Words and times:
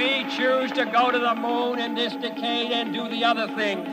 We 0.00 0.24
choose 0.30 0.72
to 0.72 0.86
go 0.86 1.10
to 1.10 1.18
the 1.18 1.34
moon 1.34 1.78
in 1.78 1.94
this 1.94 2.14
decade 2.14 2.72
and 2.72 2.90
do 2.90 3.06
the 3.10 3.22
other 3.22 3.48
things. 3.48 3.86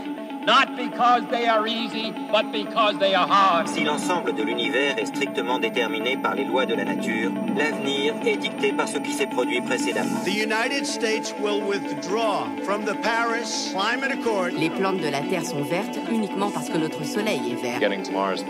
Not 0.45 0.77
because 0.77 1.23
they 1.29 1.47
are 1.47 1.67
easy, 1.67 2.13
but 2.31 2.49
because 2.53 2.97
they 2.97 3.13
are 3.13 3.27
hard. 3.27 3.67
Si 3.67 3.83
l'ensemble 3.83 4.33
de 4.33 4.41
l'univers 4.41 4.97
est 4.97 5.07
strictement 5.07 5.59
déterminé 5.59 6.15
par 6.15 6.35
les 6.35 6.45
lois 6.45 6.65
de 6.65 6.75
la 6.75 6.85
nature, 6.85 7.29
l'avenir 7.57 8.13
est 8.25 8.37
dicté 8.37 8.71
par 8.71 8.87
ce 8.87 8.99
qui 8.99 9.11
s'est 9.11 9.27
produit 9.27 9.59
précédemment. 9.59 10.23
The 10.23 10.31
United 10.31 10.85
States 10.85 11.35
will 11.41 11.61
withdraw 11.61 12.47
from 12.63 12.85
the 12.85 12.95
Paris 13.01 13.73
Climate 13.73 14.13
Accord. 14.13 14.51
Les 14.57 14.69
plantes 14.69 15.01
de 15.01 15.09
la 15.09 15.19
Terre 15.19 15.43
sont 15.43 15.63
vertes 15.63 15.99
uniquement 16.09 16.51
parce 16.51 16.69
que 16.69 16.77
notre 16.77 17.03
soleil 17.03 17.51
est 17.51 17.61
vert. 17.61 17.81
Getting 17.81 18.03
to 18.03 18.13
Mars 18.13 18.45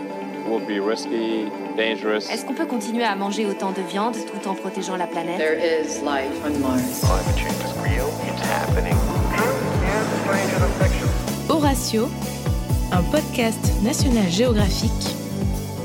will 0.48 0.64
be 0.64 0.80
risky, 0.80 1.46
dangerous. 1.76 2.30
Est-ce 2.30 2.44
qu'on 2.44 2.54
peut 2.54 2.66
continuer 2.66 3.04
à 3.04 3.14
manger 3.14 3.46
autant 3.46 3.72
de 3.72 3.82
viande 3.82 4.14
tout 4.14 4.48
en 4.48 4.54
protégeant 4.54 4.96
la 4.96 5.06
planète? 5.06 5.38
There 5.38 5.58
is 5.58 6.00
life 6.02 6.32
on 6.44 6.58
Mars. 6.60 7.00
Climate 7.00 7.38
change 7.38 7.64
is 7.64 7.74
real. 7.82 8.08
It's 8.26 8.42
happening. 8.42 8.96
Horatio, 11.48 12.08
un 12.92 13.02
podcast 13.10 13.58
national 13.82 14.30
géographique 14.30 15.16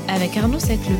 avec 0.08 0.36
Arnaud 0.36 0.58
Sacleux. 0.58 0.94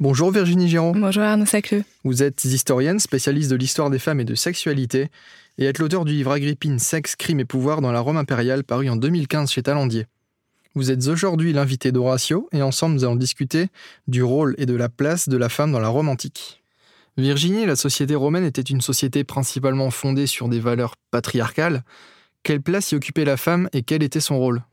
Bonjour 0.00 0.32
Virginie 0.32 0.68
Giron. 0.68 0.92
Bonjour 0.94 1.22
Arnaud 1.22 1.46
Sacleux. 1.46 1.84
Vous 2.02 2.22
êtes 2.22 2.44
historienne, 2.44 2.98
spécialiste 2.98 3.50
de 3.50 3.56
l'histoire 3.56 3.90
des 3.90 3.98
femmes 3.98 4.20
et 4.20 4.24
de 4.24 4.34
sexualité, 4.34 5.08
et 5.58 5.64
êtes 5.64 5.78
l'auteur 5.78 6.04
du 6.04 6.12
livre 6.12 6.32
Agrippine, 6.32 6.78
Sexe, 6.78 7.16
Crime 7.16 7.40
et 7.40 7.44
Pouvoir 7.44 7.80
dans 7.80 7.92
la 7.92 8.00
Rome 8.00 8.16
impériale, 8.16 8.64
paru 8.64 8.88
en 8.88 8.96
2015 8.96 9.50
chez 9.50 9.62
Talandier. 9.62 10.06
Vous 10.74 10.90
êtes 10.90 11.06
aujourd'hui 11.06 11.52
l'invité 11.52 11.92
d'Horatio, 11.92 12.48
et 12.52 12.62
ensemble 12.62 12.96
nous 12.96 13.04
allons 13.04 13.14
discuter 13.14 13.68
du 14.08 14.24
rôle 14.24 14.54
et 14.58 14.66
de 14.66 14.74
la 14.74 14.88
place 14.88 15.28
de 15.28 15.36
la 15.36 15.48
femme 15.48 15.70
dans 15.70 15.78
la 15.78 15.88
Rome 15.88 16.08
antique. 16.08 16.64
Virginie, 17.16 17.64
la 17.64 17.76
société 17.76 18.16
romaine 18.16 18.44
était 18.44 18.60
une 18.60 18.80
société 18.80 19.22
principalement 19.22 19.90
fondée 19.92 20.26
sur 20.26 20.48
des 20.48 20.58
valeurs 20.58 20.96
patriarcales. 21.12 21.84
Quelle 22.42 22.60
place 22.60 22.90
y 22.90 22.96
occupait 22.96 23.24
la 23.24 23.36
femme 23.36 23.68
et 23.72 23.82
quel 23.82 24.02
était 24.02 24.18
son 24.18 24.36
rôle? 24.38 24.64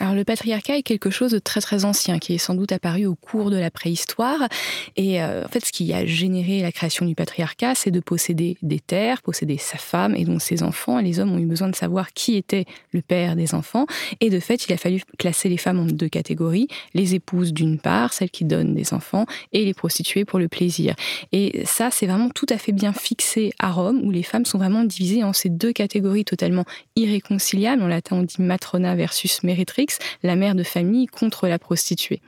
Alors 0.00 0.14
le 0.14 0.24
patriarcat 0.24 0.78
est 0.78 0.82
quelque 0.82 1.10
chose 1.10 1.30
de 1.30 1.38
très 1.38 1.60
très 1.60 1.84
ancien 1.84 2.18
qui 2.18 2.34
est 2.34 2.38
sans 2.38 2.54
doute 2.54 2.72
apparu 2.72 3.06
au 3.06 3.14
cours 3.14 3.50
de 3.50 3.56
la 3.56 3.70
préhistoire. 3.70 4.48
Et 4.96 5.22
euh, 5.22 5.44
en 5.44 5.48
fait 5.48 5.64
ce 5.64 5.72
qui 5.72 5.92
a 5.92 6.04
généré 6.04 6.60
la 6.62 6.72
création 6.72 7.06
du 7.06 7.14
patriarcat 7.14 7.74
c'est 7.74 7.90
de 7.90 8.00
posséder 8.00 8.56
des 8.62 8.80
terres, 8.80 9.22
posséder 9.22 9.56
sa 9.58 9.78
femme 9.78 10.14
et 10.16 10.24
donc 10.24 10.42
ses 10.42 10.62
enfants. 10.62 10.98
Les 10.98 11.20
hommes 11.20 11.32
ont 11.32 11.38
eu 11.38 11.46
besoin 11.46 11.68
de 11.68 11.76
savoir 11.76 12.12
qui 12.12 12.36
était 12.36 12.64
le 12.92 13.02
père 13.02 13.36
des 13.36 13.54
enfants. 13.54 13.86
Et 14.20 14.30
de 14.30 14.40
fait 14.40 14.66
il 14.66 14.72
a 14.72 14.76
fallu 14.76 15.02
classer 15.18 15.48
les 15.48 15.56
femmes 15.56 15.78
en 15.78 15.86
deux 15.86 16.08
catégories, 16.08 16.68
les 16.94 17.14
épouses 17.14 17.52
d'une 17.52 17.78
part, 17.78 18.12
celles 18.12 18.30
qui 18.30 18.44
donnent 18.44 18.74
des 18.74 18.94
enfants 18.94 19.26
et 19.52 19.64
les 19.64 19.74
prostituées 19.74 20.24
pour 20.24 20.38
le 20.38 20.48
plaisir. 20.48 20.94
Et 21.32 21.62
ça 21.66 21.90
c'est 21.90 22.06
vraiment 22.06 22.30
tout 22.30 22.46
à 22.48 22.58
fait 22.58 22.72
bien 22.72 22.92
fixé 22.92 23.52
à 23.58 23.70
Rome 23.70 24.00
où 24.02 24.10
les 24.10 24.22
femmes 24.22 24.44
sont 24.44 24.58
vraiment 24.58 24.84
divisées 24.84 25.22
en 25.22 25.32
ces 25.32 25.48
deux 25.48 25.72
catégories 25.72 26.24
totalement 26.24 26.64
irréconciliables. 26.96 27.82
En 27.82 27.88
latin 27.88 28.16
on 28.16 28.22
dit 28.22 28.36
matrona 28.40 28.96
versus 28.96 29.42
la 30.22 30.36
mère 30.36 30.54
de 30.54 30.62
famille 30.62 31.06
contre 31.06 31.48
la 31.48 31.58
prostituée. 31.58 32.20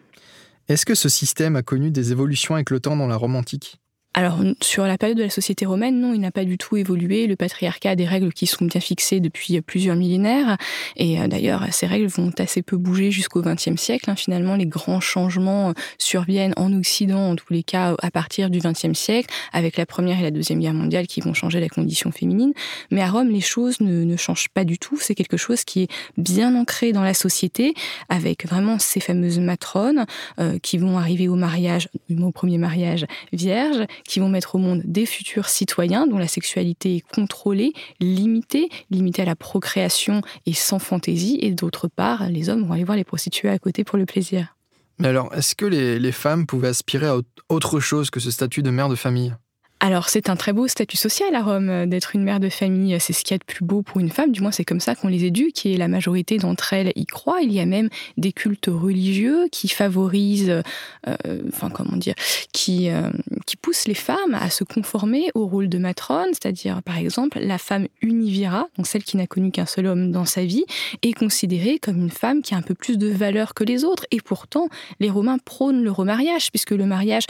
Est-ce 0.68 0.84
que 0.84 0.94
ce 0.94 1.08
système 1.08 1.56
a 1.56 1.62
connu 1.62 1.90
des 1.90 2.12
évolutions 2.12 2.54
avec 2.54 2.70
le 2.70 2.80
temps 2.80 2.96
dans 2.96 3.06
la 3.06 3.16
Rome 3.16 3.36
antique? 3.36 3.78
Alors, 4.19 4.39
sur 4.62 4.86
la 4.86 4.97
période 4.97 5.19
de 5.19 5.25
la 5.25 5.28
société 5.28 5.67
romaine, 5.67 6.00
non, 6.00 6.14
il 6.14 6.20
n'a 6.20 6.31
pas 6.31 6.47
du 6.47 6.56
tout 6.56 6.78
évolué. 6.78 7.27
Le 7.27 7.36
patriarcat 7.36 7.91
a 7.91 7.97
des 7.97 8.06
règles 8.06 8.33
qui 8.33 8.47
sont 8.47 8.64
bien 8.64 8.81
fixées 8.81 9.20
depuis 9.20 9.61
plusieurs 9.61 9.95
millénaires. 9.95 10.56
Et 10.97 11.20
euh, 11.20 11.28
d'ailleurs, 11.28 11.67
ces 11.70 11.86
règles 11.86 12.06
vont 12.06 12.33
assez 12.39 12.62
peu 12.62 12.78
bouger 12.78 13.11
jusqu'au 13.11 13.42
XXe 13.42 13.77
siècle. 13.77 14.11
Hein. 14.11 14.17
Finalement, 14.17 14.56
les 14.56 14.64
grands 14.64 15.00
changements 15.00 15.69
euh, 15.69 15.73
surviennent 15.98 16.55
en 16.56 16.73
Occident, 16.73 17.28
en 17.28 17.36
tous 17.36 17.53
les 17.53 17.62
cas, 17.62 17.95
à 18.00 18.11
partir 18.11 18.48
du 18.48 18.58
XXe 18.58 18.98
siècle, 18.98 19.28
avec 19.53 19.77
la 19.77 19.84
Première 19.84 20.19
et 20.19 20.23
la 20.23 20.30
Deuxième 20.30 20.61
Guerre 20.61 20.73
mondiale 20.73 21.06
qui 21.06 21.20
vont 21.20 21.34
changer 21.34 21.61
la 21.61 21.69
condition 21.69 22.11
féminine. 22.11 22.55
Mais 22.90 23.02
à 23.02 23.11
Rome, 23.11 23.29
les 23.29 23.42
choses 23.42 23.80
ne, 23.80 24.17
changent 24.17 24.48
pas 24.48 24.64
du 24.64 24.79
tout. 24.79 24.96
C'est 24.98 25.14
quelque 25.14 25.36
chose 25.36 25.64
qui 25.64 25.83
est 25.83 25.89
bien 26.17 26.55
ancré 26.55 26.92
dans 26.92 27.02
la 27.02 27.13
société, 27.13 27.74
avec 28.08 28.46
vraiment 28.46 28.79
ces 28.79 29.01
fameuses 29.01 29.40
matrones 29.40 30.07
euh, 30.40 30.58
qui 30.63 30.79
vont 30.79 30.96
arriver 30.96 31.29
au 31.29 31.35
mariage, 31.35 31.90
au 32.19 32.30
premier 32.30 32.57
mariage 32.57 33.05
vierge, 33.35 33.85
qui 34.06 34.20
vont 34.20 34.28
mettre 34.28 34.55
au 34.55 34.58
monde 34.58 34.83
des 34.84 35.06
futurs 35.06 35.48
citoyens 35.48 36.06
dont 36.06 36.18
la 36.18 36.28
sexualité 36.28 36.96
est 36.96 37.00
contrôlée, 37.00 37.72
limitée, 38.00 38.68
limitée 38.90 39.22
à 39.22 39.27
la 39.27 39.36
procréation 39.36 40.22
et 40.46 40.52
sans 40.52 40.78
fantaisie, 40.78 41.39
et 41.40 41.52
d'autre 41.52 41.89
part, 41.89 42.28
les 42.28 42.48
hommes 42.48 42.64
vont 42.64 42.72
aller 42.72 42.84
voir 42.84 42.96
les 42.96 43.05
prostituées 43.05 43.48
à 43.48 43.58
côté 43.58 43.84
pour 43.84 43.98
le 43.98 44.06
plaisir. 44.06 44.56
Mais 44.98 45.08
alors, 45.08 45.33
est-ce 45.34 45.55
que 45.55 45.66
les, 45.66 45.98
les 45.98 46.12
femmes 46.12 46.46
pouvaient 46.46 46.68
aspirer 46.68 47.06
à 47.06 47.18
autre 47.48 47.80
chose 47.80 48.11
que 48.11 48.20
ce 48.20 48.30
statut 48.30 48.62
de 48.62 48.70
mère 48.70 48.89
de 48.89 48.95
famille? 48.95 49.34
Alors 49.79 50.09
c'est 50.09 50.31
un 50.31 50.37
très 50.37 50.55
beau 50.55 50.69
statut 50.69 50.97
social 50.97 51.35
à 51.35 51.42
Rome 51.42 51.69
euh, 51.69 51.87
d'être 51.87 52.14
une 52.14 52.25
mère 52.25 52.41
de 52.41 52.48
famille, 52.48 52.97
c'est 52.98 53.13
ce 53.13 53.23
qu'il 53.23 53.35
y 53.35 53.37
a 53.37 53.39
de 53.39 53.45
plus 53.45 53.64
beau 53.64 53.83
pour 53.83 54.01
une 54.01 54.09
femme, 54.09 54.33
du 54.33 54.41
moins 54.41 54.51
c'est 54.51 54.64
comme 54.64 54.81
ça 54.81 54.95
qu'on 54.95 55.09
les 55.09 55.25
éduque 55.25 55.67
et 55.67 55.77
la 55.77 55.87
majorité 55.87 56.39
d'entre 56.39 56.73
elles 56.73 56.92
y 56.97 57.05
croient. 57.05 57.42
Il 57.42 57.53
y 57.53 57.61
a 57.61 57.67
même 57.67 57.91
des 58.17 58.33
cultes 58.33 58.70
religieux 58.73 59.48
qui 59.53 59.69
favorisent, 59.69 60.63
euh, 61.07 61.42
enfin 61.48 61.69
comment 61.69 61.97
dire, 61.97 62.14
qui, 62.53 62.89
euh, 62.89 63.11
qui 63.45 63.57
poussent 63.57 63.87
les 63.87 63.95
femmes 63.95 64.35
à 64.35 64.48
se 64.48 64.64
conformer 64.64 65.31
au 65.35 65.47
rôle 65.47 65.69
de 65.69 65.79
matrone, 65.79 66.29
c'est-à-dire 66.33 66.83
par 66.83 66.97
exemple 66.97 67.39
la 67.39 67.58
femme 67.58 67.87
univira, 68.01 68.69
donc 68.79 68.87
celle 68.87 69.05
qui 69.05 69.19
n'a 69.19 69.27
connu 69.27 69.51
qu'un 69.51 69.67
seul 69.67 69.87
homme 69.87 70.11
dans 70.11 70.25
sa 70.25 70.45
vie, 70.45 70.64
est 71.03 71.13
considérée 71.13 71.79
comme 71.79 71.98
une 71.98 72.11
femme 72.11 72.41
qui 72.41 72.55
a 72.55 72.57
un 72.57 72.63
peu 72.63 72.75
plus 72.75 72.97
de 72.97 73.08
valeur 73.08 73.53
que 73.53 73.64
les 73.64 73.85
autres. 73.85 74.07
Et 74.11 74.23
pourtant 74.23 74.69
les 75.01 75.11
Romains 75.11 75.39
prônent 75.39 75.83
le 75.83 75.91
remariage 75.91 76.51
puisque 76.51 76.70
le 76.70 76.87
mariage 76.87 77.25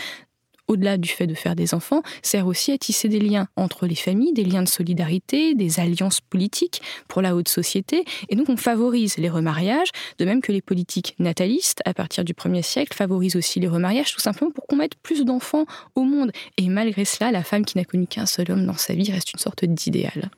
au-delà 0.69 0.99
du 0.99 1.09
fait 1.09 1.27
de 1.27 1.35
faire 1.35 1.57
des 1.57 1.75
enfants, 1.75 2.03
sert 2.23 2.47
aussi 2.47 2.73
à 2.73 2.79
tisser 2.79 3.09
des 3.09 3.21
liens 3.21 3.49
entre 3.57 3.87
les 3.87 3.95
familles, 3.95 4.33
des 4.33 4.45
liens 4.45 4.63
de 4.63 4.69
solidarité, 4.69 5.55
des 5.55 5.81
alliances 5.81 6.21
politiques 6.21 6.83
pour 7.09 7.23
la 7.23 7.37
haute 7.37 7.49
société. 7.49 8.05
Et 8.29 8.37
donc 8.37 8.49
on 8.49 8.57
favorise 8.57 9.17
les 9.19 9.29
remariages, 9.29 9.91
de 10.19 10.25
même 10.25 10.41
que 10.41 10.53
les 10.53 10.63
politiques 10.63 11.15
natalistes, 11.19 11.83
à 11.85 11.95
partir 11.95 12.25
du 12.25 12.33
1er 12.35 12.63
siècle, 12.63 12.95
favorisent 12.95 13.37
aussi 13.37 13.61
les 13.61 13.69
remariages, 13.69 14.13
tout 14.13 14.21
simplement 14.21 14.51
pour 14.51 14.67
qu'on 14.67 14.77
mette 14.77 14.97
plus 14.97 15.25
d'enfants 15.25 15.67
au 15.95 16.03
monde. 16.03 16.33
Et 16.59 16.69
malgré 16.69 17.05
cela, 17.05 17.31
la 17.31 17.43
femme 17.43 17.65
qui 17.65 17.79
n'a 17.79 17.85
connu 17.85 18.07
qu'un 18.07 18.27
seul 18.27 18.51
homme 18.51 18.67
dans 18.67 18.77
sa 18.77 18.95
vie 18.95 19.11
reste 19.11 19.33
une 19.33 19.39
sorte 19.39 19.65
d'idéal. 19.65 20.31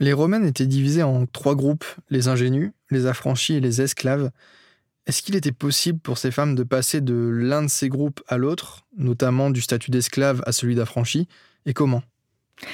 Les 0.00 0.12
Romaines 0.12 0.44
étaient 0.44 0.66
divisées 0.66 1.02
en 1.02 1.26
trois 1.26 1.54
groupes, 1.54 1.84
les 2.10 2.28
ingénus, 2.28 2.72
les 2.90 3.06
affranchis 3.06 3.54
et 3.54 3.60
les 3.60 3.80
esclaves. 3.80 4.30
Est-ce 5.06 5.22
qu'il 5.22 5.36
était 5.36 5.52
possible 5.52 5.98
pour 5.98 6.16
ces 6.16 6.30
femmes 6.30 6.54
de 6.54 6.62
passer 6.62 7.00
de 7.00 7.14
l'un 7.14 7.62
de 7.62 7.68
ces 7.68 7.88
groupes 7.88 8.22
à 8.26 8.38
l'autre, 8.38 8.86
notamment 8.96 9.50
du 9.50 9.60
statut 9.60 9.90
d'esclave 9.90 10.42
à 10.46 10.52
celui 10.52 10.74
d'affranchi, 10.74 11.28
et 11.66 11.74
comment? 11.74 12.02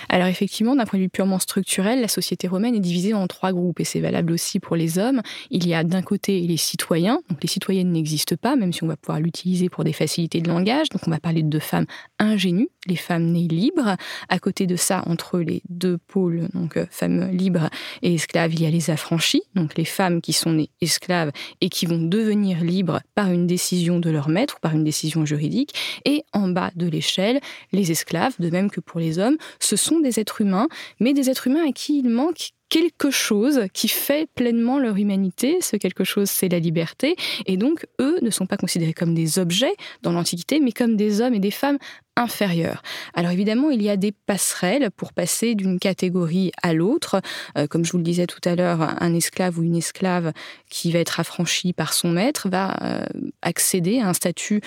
Alors 0.08 0.28
effectivement, 0.28 0.76
d'un 0.76 0.84
point 0.84 0.98
de 0.98 1.04
vue 1.04 1.08
purement 1.08 1.38
structurel, 1.38 2.00
la 2.00 2.08
société 2.08 2.48
romaine 2.48 2.74
est 2.74 2.80
divisée 2.80 3.14
en 3.14 3.26
trois 3.26 3.52
groupes 3.52 3.80
et 3.80 3.84
c'est 3.84 4.00
valable 4.00 4.32
aussi 4.32 4.60
pour 4.60 4.76
les 4.76 4.98
hommes. 4.98 5.22
Il 5.50 5.66
y 5.66 5.74
a 5.74 5.84
d'un 5.84 6.02
côté 6.02 6.40
les 6.40 6.56
citoyens, 6.56 7.20
donc 7.28 7.42
les 7.42 7.48
citoyennes 7.48 7.92
n'existent 7.92 8.36
pas, 8.40 8.56
même 8.56 8.72
si 8.72 8.84
on 8.84 8.86
va 8.86 8.96
pouvoir 8.96 9.20
l'utiliser 9.20 9.68
pour 9.68 9.84
des 9.84 9.92
facilités 9.92 10.40
de 10.40 10.48
langage. 10.48 10.88
Donc 10.90 11.02
on 11.06 11.10
va 11.10 11.20
parler 11.20 11.42
de 11.42 11.58
femmes 11.58 11.86
ingénues, 12.18 12.68
les 12.86 12.96
femmes 12.96 13.26
nées 13.26 13.48
libres. 13.48 13.96
À 14.28 14.38
côté 14.38 14.66
de 14.66 14.76
ça, 14.76 15.02
entre 15.06 15.38
les 15.38 15.62
deux 15.68 15.98
pôles, 15.98 16.48
donc 16.54 16.76
euh, 16.76 16.86
femmes 16.90 17.30
libres 17.30 17.68
et 18.02 18.14
esclaves, 18.14 18.54
il 18.54 18.62
y 18.62 18.66
a 18.66 18.70
les 18.70 18.90
affranchis, 18.90 19.42
donc 19.54 19.76
les 19.76 19.84
femmes 19.84 20.20
qui 20.20 20.32
sont 20.32 20.52
nées 20.52 20.70
esclaves 20.80 21.30
et 21.60 21.68
qui 21.68 21.86
vont 21.86 22.00
devenir 22.00 22.62
libres 22.62 23.00
par 23.14 23.30
une 23.30 23.46
décision 23.46 23.98
de 23.98 24.10
leur 24.10 24.28
maître 24.28 24.56
ou 24.56 24.60
par 24.60 24.74
une 24.74 24.84
décision 24.84 25.24
juridique. 25.24 25.74
Et 26.04 26.24
en 26.32 26.48
bas 26.48 26.70
de 26.76 26.86
l'échelle, 26.86 27.40
les 27.72 27.90
esclaves, 27.90 28.34
de 28.38 28.50
même 28.50 28.70
que 28.70 28.80
pour 28.80 29.00
les 29.00 29.18
hommes, 29.18 29.36
ce 29.58 29.76
sont 29.80 30.00
des 30.00 30.20
êtres 30.20 30.40
humains, 30.40 30.68
mais 31.00 31.12
des 31.12 31.30
êtres 31.30 31.46
humains 31.46 31.68
à 31.68 31.72
qui 31.72 31.98
il 31.98 32.08
manque 32.08 32.52
quelque 32.70 33.10
chose 33.10 33.66
qui 33.74 33.88
fait 33.88 34.28
pleinement 34.34 34.78
leur 34.78 34.96
humanité. 34.96 35.58
Ce 35.60 35.76
quelque 35.76 36.04
chose, 36.04 36.30
c'est 36.30 36.48
la 36.48 36.60
liberté. 36.60 37.16
Et 37.46 37.56
donc, 37.56 37.84
eux 38.00 38.18
ne 38.22 38.30
sont 38.30 38.46
pas 38.46 38.56
considérés 38.56 38.94
comme 38.94 39.12
des 39.12 39.38
objets 39.38 39.74
dans 40.02 40.12
l'Antiquité, 40.12 40.60
mais 40.60 40.72
comme 40.72 40.96
des 40.96 41.20
hommes 41.20 41.34
et 41.34 41.40
des 41.40 41.50
femmes 41.50 41.78
inférieurs. 42.16 42.82
Alors 43.14 43.32
évidemment, 43.32 43.70
il 43.70 43.82
y 43.82 43.90
a 43.90 43.96
des 43.96 44.12
passerelles 44.12 44.90
pour 44.90 45.12
passer 45.12 45.54
d'une 45.54 45.78
catégorie 45.78 46.52
à 46.62 46.72
l'autre. 46.72 47.20
Euh, 47.58 47.66
comme 47.66 47.84
je 47.84 47.92
vous 47.92 47.98
le 47.98 48.04
disais 48.04 48.26
tout 48.26 48.40
à 48.44 48.54
l'heure, 48.54 48.82
un 49.02 49.14
esclave 49.14 49.58
ou 49.58 49.62
une 49.62 49.76
esclave 49.76 50.32
qui 50.68 50.92
va 50.92 51.00
être 51.00 51.18
affranchi 51.18 51.72
par 51.72 51.92
son 51.92 52.10
maître 52.10 52.48
va 52.48 52.76
euh, 52.82 53.04
accéder 53.42 54.00
à 54.00 54.08
un 54.08 54.12
statut 54.12 54.60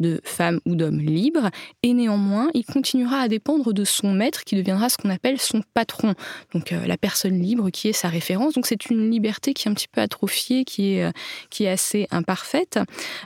de 0.00 0.20
femme 0.24 0.60
ou 0.66 0.74
d'homme 0.74 1.00
libre, 1.00 1.50
et 1.82 1.92
néanmoins, 1.92 2.50
il 2.54 2.64
continuera 2.64 3.20
à 3.20 3.28
dépendre 3.28 3.72
de 3.72 3.84
son 3.84 4.12
maître 4.12 4.44
qui 4.44 4.56
deviendra 4.56 4.88
ce 4.88 4.96
qu'on 4.96 5.10
appelle 5.10 5.40
son 5.40 5.62
patron, 5.74 6.14
donc 6.54 6.72
euh, 6.72 6.86
la 6.86 6.96
personne 6.96 7.40
libre 7.40 7.70
qui 7.70 7.88
est 7.88 7.92
sa 7.92 8.08
référence. 8.08 8.54
Donc 8.54 8.66
c'est 8.66 8.90
une 8.90 9.10
liberté 9.10 9.54
qui 9.54 9.68
est 9.68 9.70
un 9.70 9.74
petit 9.74 9.88
peu 9.88 10.00
atrophiée, 10.00 10.64
qui 10.64 10.94
est, 10.94 11.04
euh, 11.04 11.10
qui 11.50 11.64
est 11.64 11.70
assez 11.70 12.06
imparfaite, 12.10 12.78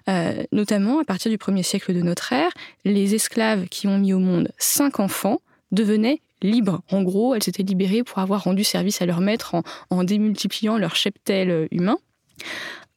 euh, 0.09 0.43
notamment 0.53 1.01
à 1.01 1.05
partir 1.05 1.31
du 1.31 1.39
1er 1.39 1.63
siècle 1.63 1.95
de 1.95 2.01
notre 2.01 2.33
ère, 2.33 2.51
les 2.85 3.15
esclaves 3.15 3.69
qui 3.69 3.87
ont 3.87 3.99
mis 3.99 4.13
au 4.13 4.19
monde 4.19 4.51
cinq 4.59 5.01
enfants 5.01 5.41
devenaient 5.71 6.21
libres. 6.43 6.83
En 6.91 7.03
gros, 7.03 7.35
elles 7.35 7.43
s'étaient 7.43 7.63
libérées 7.63 8.03
pour 8.03 8.19
avoir 8.19 8.45
rendu 8.45 8.65
service 8.65 9.01
à 9.01 9.07
leur 9.07 9.21
maître 9.21 9.55
en, 9.55 9.63
en 9.91 10.05
démultipliant 10.05 10.77
leur 10.77 10.97
cheptel 10.97 11.69
humain. 11.71 11.99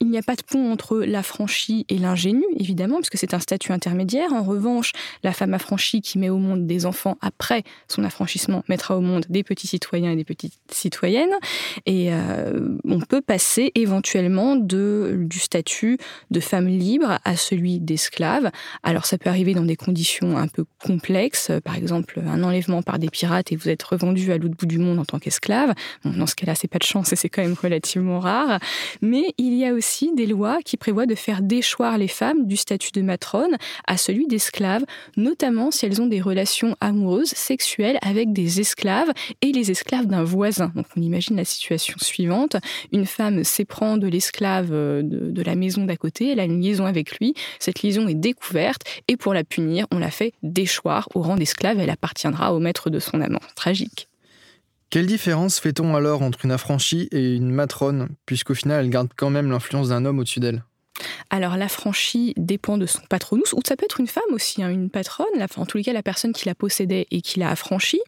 Il 0.02 0.10
n'y 0.10 0.18
a 0.18 0.22
pas 0.22 0.36
de 0.36 0.44
pont 0.44 0.72
entre 0.72 1.00
l'affranchi 1.00 1.86
et 1.90 1.98
l'ingénu, 1.98 2.44
évidemment, 2.60 2.98
puisque 2.98 3.18
c'est 3.18 3.34
un 3.34 3.40
statut 3.40 3.72
intermédiaire. 3.72 4.34
En 4.34 4.44
revanche, 4.44 4.92
la 5.24 5.32
femme 5.32 5.54
affranchie 5.54 6.02
qui 6.02 6.20
met 6.20 6.30
au 6.30 6.38
monde 6.38 6.68
des 6.68 6.86
enfants 6.86 7.18
après 7.22 7.64
son 7.88 8.04
affranchissement 8.04 8.64
mettra 8.68 8.98
au 8.98 9.02
monde 9.02 9.26
des 9.30 9.44
petits 9.44 9.68
citoyens 9.68 10.12
et 10.12 10.16
des 10.16 10.26
petites 10.26 10.54
citoyennes. 10.70 11.34
Et 11.86 12.14
euh, 12.14 12.78
on 12.84 13.00
peut 13.00 13.22
passer 13.22 13.72
éventuellement 13.76 14.58
de, 14.58 15.16
du 15.20 15.40
statut 15.40 15.98
de 16.30 16.40
femme 16.42 16.68
libre 16.68 17.20
à 17.24 17.36
celui 17.38 17.80
d'esclave. 17.80 18.52
Alors 18.84 19.06
ça 19.06 19.18
peut 19.18 19.30
arriver 19.30 19.54
dans 19.54 19.64
des 19.64 19.78
conditions 19.78 20.38
un 20.38 20.48
peu 20.48 20.66
complexes, 20.84 21.52
par 21.64 21.76
exemple 21.76 22.20
un 22.20 22.44
enlèvement 22.44 22.82
par 22.82 23.00
des 23.00 23.10
pirates 23.10 23.52
et 23.52 23.56
vous 23.56 23.70
êtes 23.70 23.84
revendu 23.84 24.32
à 24.32 24.38
l'autre 24.38 24.56
bout 24.56 24.66
du 24.66 24.78
monde 24.78 25.00
en 25.00 25.06
tant 25.06 25.20
qu'esclave. 25.20 25.74
dans 26.04 26.28
ce 26.28 26.36
cas-là, 26.36 26.56
c'est 26.56 26.68
pas 26.68 26.80
de 26.80 26.84
chance 26.84 27.14
et 27.14 27.16
c'est 27.16 27.30
quand 27.30 27.42
même 27.42 27.56
relativement 27.62 28.20
rare. 28.20 28.60
Mais 29.02 29.34
il 29.38 29.54
y 29.54 29.66
a 29.66 29.74
aussi 29.74 29.85
des 30.16 30.26
lois 30.26 30.60
qui 30.64 30.78
prévoient 30.78 31.06
de 31.06 31.16
faire 31.16 31.42
déchoir 31.42 31.98
les 31.98 32.08
femmes 32.08 32.48
du 32.48 32.58
statut 32.58 32.92
de 32.92 33.02
matrone 33.02 33.56
à 33.88 33.98
celui 33.98 34.28
d'esclave, 34.28 34.84
notamment 35.16 35.72
si 35.72 35.86
elles 35.86 36.02
ont 36.02 36.08
des 36.08 36.22
relations 36.22 36.76
amoureuses, 36.82 37.30
sexuelles 37.30 37.98
avec 38.02 38.34
des 38.34 38.60
esclaves 38.60 39.12
et 39.42 39.52
les 39.52 39.72
esclaves 39.72 40.08
d'un 40.08 40.24
voisin. 40.24 40.72
Donc 40.76 40.88
on 40.98 41.02
imagine 41.02 41.36
la 41.36 41.46
situation 41.46 41.96
suivante. 42.00 42.58
Une 42.92 43.06
femme 43.06 43.44
s'éprend 43.44 43.98
de 43.98 44.08
l'esclave 44.08 44.70
euh, 44.72 45.02
de, 45.02 45.32
de 45.32 45.42
la 45.42 45.56
maison 45.56 45.86
d'à 45.86 45.98
côté, 45.98 46.32
elle 46.32 46.40
a 46.40 46.46
une 46.46 46.62
liaison 46.62 46.86
avec 46.86 47.18
lui, 47.20 47.34
cette 47.60 47.82
liaison 47.82 48.08
est 48.08 48.16
découverte 48.16 48.82
et 49.08 49.18
pour 49.18 49.34
la 49.34 49.44
punir, 49.44 49.86
on 49.92 50.00
la 50.00 50.12
fait 50.12 50.34
déchoir 50.44 51.08
au 51.14 51.22
rang 51.22 51.36
d'esclave, 51.36 51.80
elle 51.80 51.90
appartiendra 51.90 52.54
au 52.54 52.60
maître 52.60 52.90
de 52.90 53.00
son 53.00 53.22
amant. 53.22 53.42
Tragique. 53.56 54.08
Quelle 54.90 55.08
différence 55.08 55.60
fait-on 55.60 55.96
alors 55.96 56.22
entre 56.22 56.46
une 56.46 56.52
affranchie 56.52 57.10
et 57.12 57.36
une 57.36 57.52
matrone, 57.52 58.10
puisqu'au 58.26 58.54
final 58.54 58.86
elle 58.86 58.92
garde 58.92 59.10
quand 59.16 59.30
même 59.30 59.52
l'influence 59.52 59.90
d'un 59.90 60.06
homme 60.06 60.20
au-dessus 60.20 60.40
d'elle 60.40 60.64
alors 61.30 61.58
l'affranchi 61.58 62.34
dépend 62.38 62.78
de 62.78 62.86
son 62.86 63.02
patronus, 63.10 63.54
ou 63.54 63.60
ça 63.66 63.76
peut 63.76 63.86
être 63.86 64.00
une 64.00 64.08
femme 64.08 64.24
aussi, 64.32 64.64
hein, 64.64 64.70
une 64.70 64.90
patronne, 64.90 65.26
en 65.58 65.66
tous 65.66 65.78
les 65.78 65.84
cas 65.84 65.94
la 65.94 66.04
personne 66.04 66.34
qui 66.34 66.46
la 66.46 66.56
possédait 66.56 67.08
et 67.12 67.22
qui 67.22 67.40
l'a 67.40 67.50
affranchie. 67.50 68.02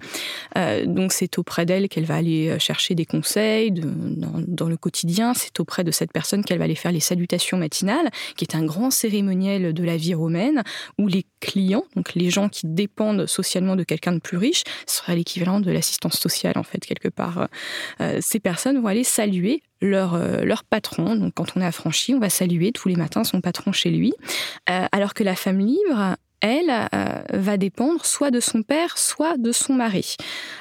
Euh, 0.57 0.85
donc 0.85 1.11
c'est 1.11 1.37
auprès 1.37 1.65
d'elle 1.65 1.89
qu'elle 1.89 2.05
va 2.05 2.15
aller 2.15 2.49
euh, 2.49 2.59
chercher 2.59 2.95
des 2.95 3.05
conseils 3.05 3.71
dans, 3.71 4.67
le 4.67 4.77
quotidien, 4.77 5.33
c'est 5.33 5.59
auprès 5.59 5.83
de 5.83 5.91
cette 5.91 6.11
personne 6.11 6.43
qu'elle 6.43 6.57
va 6.57 6.65
aller 6.65 6.75
faire 6.75 6.91
les 6.91 6.99
salutations 6.99 7.57
matinales, 7.57 8.09
qui 8.35 8.45
est 8.45 8.55
un 8.55 8.65
grand 8.65 8.91
cérémoniel 8.91 9.73
de 9.73 9.83
la 9.83 9.97
vie 9.97 10.13
romaine, 10.13 10.63
où 10.97 11.07
les 11.07 11.25
clients, 11.39 11.85
donc 11.95 12.13
les 12.15 12.29
gens 12.29 12.49
qui 12.49 12.67
dépendent 12.67 13.25
socialement 13.27 13.75
de 13.75 13.83
quelqu'un 13.83 14.11
de 14.11 14.19
plus 14.19 14.37
riche, 14.37 14.63
sera 14.85 15.15
l'équivalent 15.15 15.59
de 15.59 15.71
l'assistance 15.71 16.19
sociale 16.19 16.57
en 16.57 16.63
fait 16.63 16.79
quelque 16.79 17.09
part. 17.09 17.47
Euh, 18.01 18.19
ces 18.21 18.39
personnes 18.39 18.81
vont 18.81 18.87
aller 18.87 19.03
saluer 19.03 19.61
leur, 19.81 20.15
euh, 20.15 20.43
leur 20.43 20.63
patron. 20.63 21.15
Donc, 21.15 21.33
quand 21.35 21.55
on 21.55 21.61
est 21.61 21.65
affranchi, 21.65 22.13
on 22.13 22.19
va 22.19 22.29
saluer 22.29 22.71
tous 22.71 22.89
les 22.89 22.95
matins 22.95 23.23
son 23.23 23.41
patron 23.41 23.71
chez 23.71 23.89
lui. 23.89 24.13
Euh, 24.69 24.85
alors 24.91 25.13
que 25.13 25.23
la 25.23 25.35
femme 25.35 25.59
libre, 25.59 26.15
elle, 26.39 26.69
euh, 26.93 27.21
va 27.33 27.57
dépendre 27.57 28.05
soit 28.05 28.29
de 28.29 28.39
son 28.39 28.61
père, 28.61 28.97
soit 28.97 29.37
de 29.37 29.51
son 29.51 29.73
mari. 29.73 30.15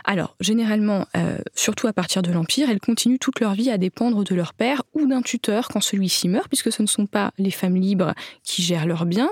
Alors, 0.05 0.35
généralement, 0.41 1.07
surtout 1.55 1.87
à 1.87 1.93
partir 1.93 2.23
de 2.23 2.33
l'Empire, 2.33 2.71
elles 2.71 2.81
continuent 2.81 3.19
toute 3.19 3.41
leur 3.41 3.53
vie 3.53 3.71
à 3.71 3.77
dépendre 3.77 4.25
de 4.25 4.35
leur 4.35 4.55
père 4.55 4.83
ou 4.95 5.07
d'un 5.07 5.21
tuteur 5.21 5.69
quand 5.69 5.83
celui-ci 5.83 6.29
meurt, 6.29 6.49
puisque 6.49 6.73
ce 6.73 6.81
ne 6.81 6.87
sont 6.87 7.07
pas 7.07 7.33
les 7.37 7.51
femmes 7.51 7.77
libres 7.77 8.15
qui 8.43 8.63
gèrent 8.63 8.87
leurs 8.87 9.05
biens. 9.05 9.31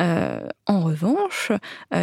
en 0.00 0.80
revanche, 0.80 1.52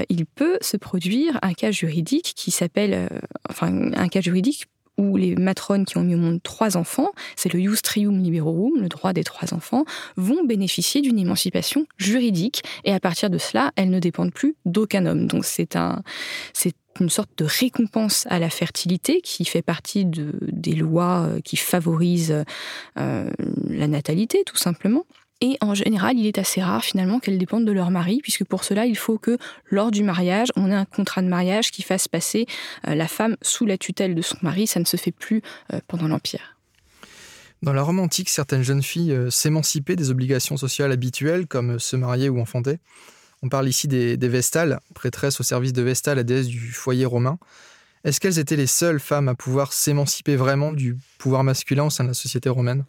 il 0.07 0.25
peut 0.27 0.57
se 0.61 0.77
produire 0.77 1.37
un 1.41 1.53
cas 1.53 1.71
juridique 1.71 2.33
qui 2.37 2.51
s'appelle, 2.51 3.09
enfin, 3.49 3.91
un 3.93 4.07
cas 4.07 4.21
juridique 4.21 4.67
où 4.97 5.17
les 5.17 5.35
matrones 5.35 5.85
qui 5.85 5.97
ont 5.97 6.03
mis 6.03 6.15
au 6.15 6.19
monde 6.19 6.41
trois 6.43 6.77
enfants, 6.77 7.11
c'est 7.35 7.51
le 7.51 7.59
Ius 7.59 7.81
Trium 7.81 8.21
Liberorum, 8.21 8.79
le 8.79 8.89
droit 8.89 9.13
des 9.13 9.23
trois 9.23 9.53
enfants, 9.53 9.85
vont 10.17 10.43
bénéficier 10.43 11.01
d'une 11.01 11.19
émancipation 11.19 11.85
juridique 11.97 12.63
et 12.83 12.93
à 12.93 12.99
partir 12.99 13.29
de 13.29 13.37
cela, 13.37 13.71
elles 13.75 13.89
ne 13.89 13.99
dépendent 13.99 14.33
plus 14.33 14.55
d'aucun 14.65 15.05
homme. 15.05 15.27
Donc 15.27 15.45
c'est 15.45 15.75
un, 15.75 16.03
c'est 16.53 16.75
une 16.99 17.09
sorte 17.09 17.31
de 17.37 17.45
récompense 17.45 18.27
à 18.29 18.39
la 18.39 18.49
fertilité 18.49 19.21
qui 19.21 19.45
fait 19.45 19.61
partie 19.61 20.05
de, 20.05 20.33
des 20.41 20.75
lois 20.75 21.27
euh, 21.27 21.39
qui 21.41 21.57
favorisent 21.57 22.43
euh, 22.99 23.29
la 23.67 23.87
natalité, 23.87 24.43
tout 24.45 24.57
simplement. 24.57 25.05
Et 25.45 25.57
en 25.59 25.75
général, 25.75 26.17
il 26.17 26.25
est 26.25 26.37
assez 26.37 26.61
rare 26.61 26.85
finalement 26.85 27.19
qu'elles 27.19 27.37
dépendent 27.37 27.65
de 27.65 27.73
leur 27.73 27.91
mari, 27.91 28.21
puisque 28.23 28.45
pour 28.45 28.63
cela, 28.63 28.85
il 28.85 28.97
faut 28.97 29.17
que 29.17 29.37
lors 29.69 29.91
du 29.91 30.01
mariage, 30.01 30.47
on 30.55 30.71
ait 30.71 30.73
un 30.73 30.85
contrat 30.85 31.21
de 31.21 31.27
mariage 31.27 31.69
qui 31.69 31.81
fasse 31.81 32.07
passer 32.07 32.45
euh, 32.87 32.95
la 32.95 33.09
femme 33.09 33.35
sous 33.41 33.65
la 33.65 33.77
tutelle 33.77 34.15
de 34.15 34.21
son 34.21 34.37
mari. 34.41 34.67
Ça 34.67 34.79
ne 34.79 34.85
se 34.85 34.95
fait 34.95 35.11
plus 35.11 35.41
euh, 35.73 35.81
pendant 35.89 36.07
l'Empire. 36.07 36.57
Dans 37.61 37.73
la 37.73 37.83
Rome 37.83 37.99
antique, 37.99 38.29
certaines 38.29 38.63
jeunes 38.63 38.81
filles 38.81 39.11
euh, 39.11 39.29
s'émancipaient 39.29 39.97
des 39.97 40.11
obligations 40.11 40.55
sociales 40.55 40.93
habituelles, 40.93 41.45
comme 41.45 41.77
se 41.77 41.97
marier 41.97 42.29
ou 42.29 42.39
enfanter. 42.39 42.77
On 43.41 43.49
parle 43.49 43.67
ici 43.67 43.89
des, 43.89 44.15
Vestales, 44.15 44.79
prêtresses 44.95 45.41
au 45.41 45.43
service 45.43 45.73
de 45.73 45.81
Vestale, 45.81 46.15
la 46.15 46.23
déesse 46.23 46.47
du 46.47 46.71
foyer 46.71 47.03
romain. 47.03 47.37
Est-ce 48.03 48.19
qu'elles 48.19 48.37
étaient 48.37 48.57
les 48.57 48.67
seules 48.67 48.99
femmes 48.99 49.29
à 49.29 49.33
pouvoir 49.35 49.71
s'émanciper 49.71 50.35
vraiment 50.35 50.73
du 50.73 50.97
pouvoir 51.17 51.45
masculin 51.45 51.85
au 51.85 51.89
sein 51.89 52.03
de 52.03 52.09
la 52.09 52.13
société 52.13 52.49
romaine? 52.49 52.83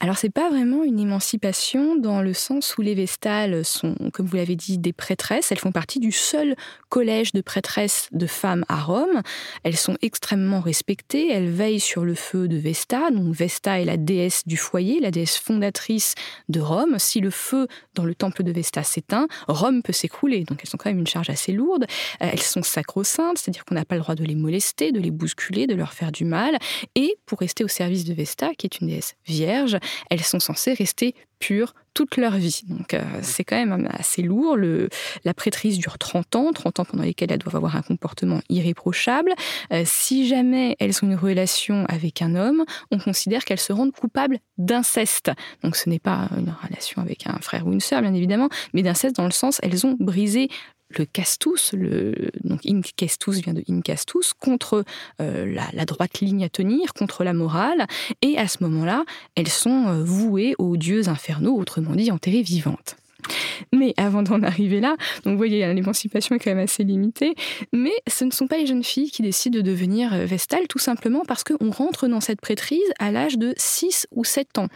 Alors 0.00 0.16
c'est 0.16 0.30
pas 0.30 0.48
vraiment 0.48 0.84
une 0.84 0.98
émancipation 0.98 1.96
dans 1.96 2.22
le 2.22 2.32
sens 2.32 2.78
où 2.78 2.80
les 2.80 2.94
Vestales 2.94 3.62
sont, 3.66 3.94
comme 4.14 4.24
vous 4.24 4.36
l'avez 4.36 4.56
dit, 4.56 4.78
des 4.78 4.94
prêtresses. 4.94 5.52
Elles 5.52 5.58
font 5.58 5.70
partie 5.70 6.00
du 6.00 6.12
seul 6.12 6.56
collège 6.88 7.32
de 7.32 7.42
prêtresses 7.42 8.08
de 8.12 8.26
femmes 8.26 8.64
à 8.70 8.80
Rome. 8.80 9.20
Elles 9.64 9.76
sont 9.76 9.98
extrêmement 10.00 10.60
respectées. 10.60 11.30
Elles 11.30 11.50
veillent 11.50 11.78
sur 11.78 12.06
le 12.06 12.14
feu 12.14 12.48
de 12.48 12.56
Vesta. 12.56 13.10
Donc 13.10 13.34
Vesta 13.34 13.80
est 13.80 13.84
la 13.84 13.98
déesse 13.98 14.44
du 14.46 14.56
foyer, 14.56 14.98
la 14.98 15.10
déesse 15.10 15.36
fondatrice 15.36 16.14
de 16.48 16.60
Rome. 16.60 16.98
Si 16.98 17.20
le 17.20 17.28
feu 17.28 17.68
dans 17.94 18.06
le 18.06 18.14
temple 18.14 18.42
de 18.42 18.52
Vesta 18.52 18.82
s'éteint, 18.82 19.26
Rome 19.46 19.82
peut 19.82 19.92
s'écrouler. 19.92 20.44
Donc 20.44 20.60
elles 20.62 20.70
sont 20.70 20.78
quand 20.78 20.88
même 20.88 21.00
une 21.00 21.06
charge 21.06 21.28
assez 21.28 21.52
lourde. 21.52 21.84
Euh, 22.22 22.30
elles 22.32 22.40
sont 22.40 22.62
sacro-saintes, 22.62 23.36
c'est-à-dire 23.36 23.66
qu'on 23.66 23.74
n'a 23.74 23.84
pas 23.84 23.96
le 23.96 24.00
droit 24.00 24.14
de 24.14 24.24
les 24.24 24.34
molester, 24.34 24.53
de 24.54 25.00
les 25.00 25.10
bousculer, 25.10 25.66
de 25.66 25.74
leur 25.74 25.92
faire 25.92 26.12
du 26.12 26.24
mal. 26.24 26.58
Et 26.94 27.16
pour 27.26 27.40
rester 27.40 27.64
au 27.64 27.68
service 27.68 28.04
de 28.04 28.14
Vesta, 28.14 28.54
qui 28.54 28.66
est 28.66 28.80
une 28.80 28.88
déesse 28.88 29.16
vierge, 29.26 29.78
elles 30.10 30.22
sont 30.22 30.40
censées 30.40 30.74
rester 30.74 31.14
pures 31.38 31.74
toute 31.94 32.16
leur 32.16 32.32
vie. 32.32 32.62
Donc 32.68 32.92
euh, 32.92 33.02
c'est 33.22 33.44
quand 33.44 33.56
même 33.56 33.88
assez 33.92 34.22
lourd. 34.22 34.56
Le, 34.56 34.88
la 35.24 35.32
prêtrise 35.32 35.78
dure 35.78 35.98
30 35.98 36.36
ans, 36.36 36.52
30 36.52 36.80
ans 36.80 36.84
pendant 36.84 37.04
lesquels 37.04 37.30
elles 37.30 37.38
doivent 37.38 37.56
avoir 37.56 37.76
un 37.76 37.82
comportement 37.82 38.40
irréprochable. 38.48 39.32
Euh, 39.72 39.82
si 39.84 40.26
jamais 40.26 40.76
elles 40.80 40.96
ont 41.04 41.08
une 41.08 41.14
relation 41.14 41.84
avec 41.88 42.22
un 42.22 42.34
homme, 42.34 42.64
on 42.90 42.98
considère 42.98 43.44
qu'elles 43.44 43.60
se 43.60 43.72
rendent 43.72 43.92
coupables 43.92 44.38
d'inceste. 44.58 45.30
Donc 45.62 45.76
ce 45.76 45.88
n'est 45.88 46.00
pas 46.00 46.28
une 46.36 46.52
relation 46.66 47.00
avec 47.00 47.26
un 47.26 47.38
frère 47.40 47.66
ou 47.66 47.72
une 47.72 47.80
sœur, 47.80 48.02
bien 48.02 48.14
évidemment, 48.14 48.48
mais 48.72 48.82
d'inceste 48.82 49.16
dans 49.16 49.26
le 49.26 49.30
sens 49.30 49.60
elles 49.62 49.86
ont 49.86 49.96
brisé 50.00 50.48
le 50.90 51.04
castus, 51.04 51.74
donc 52.44 52.60
incastus 52.66 53.38
vient 53.38 53.54
de 53.54 53.64
incastus, 53.68 54.32
contre 54.32 54.84
euh, 55.20 55.58
la, 55.72 55.84
droite 55.84 56.20
ligne 56.20 56.44
à 56.44 56.48
tenir, 56.48 56.94
contre 56.94 57.24
la 57.24 57.32
morale, 57.32 57.86
et 58.22 58.38
à 58.38 58.48
ce 58.48 58.62
moment-là, 58.64 59.04
elles 59.34 59.48
sont 59.48 59.88
euh, 59.88 60.04
vouées 60.04 60.54
aux 60.58 60.76
dieux 60.76 61.08
infernaux, 61.08 61.56
autrement 61.56 61.94
dit 61.94 62.10
enterrées 62.10 62.42
vivantes. 62.42 62.96
Mais 63.72 63.94
avant 63.96 64.22
d'en 64.22 64.42
arriver 64.42 64.80
là, 64.80 64.96
donc 65.24 65.32
vous 65.32 65.38
voyez, 65.38 65.72
l'émancipation 65.72 66.36
est 66.36 66.38
quand 66.38 66.50
même 66.50 66.64
assez 66.64 66.84
limitée, 66.84 67.34
mais 67.72 67.92
ce 68.06 68.24
ne 68.24 68.30
sont 68.30 68.46
pas 68.46 68.58
les 68.58 68.66
jeunes 68.66 68.84
filles 68.84 69.10
qui 69.10 69.22
décident 69.22 69.56
de 69.56 69.62
devenir 69.62 70.12
euh, 70.12 70.26
vestales, 70.26 70.68
tout 70.68 70.78
simplement 70.78 71.22
parce 71.26 71.44
qu'on 71.44 71.70
rentre 71.70 72.06
dans 72.08 72.20
cette 72.20 72.40
prêtrise 72.40 72.92
à 72.98 73.10
l'âge 73.10 73.38
de 73.38 73.54
6 73.56 74.08
ou 74.12 74.24
7 74.24 74.58
ans. 74.58 74.68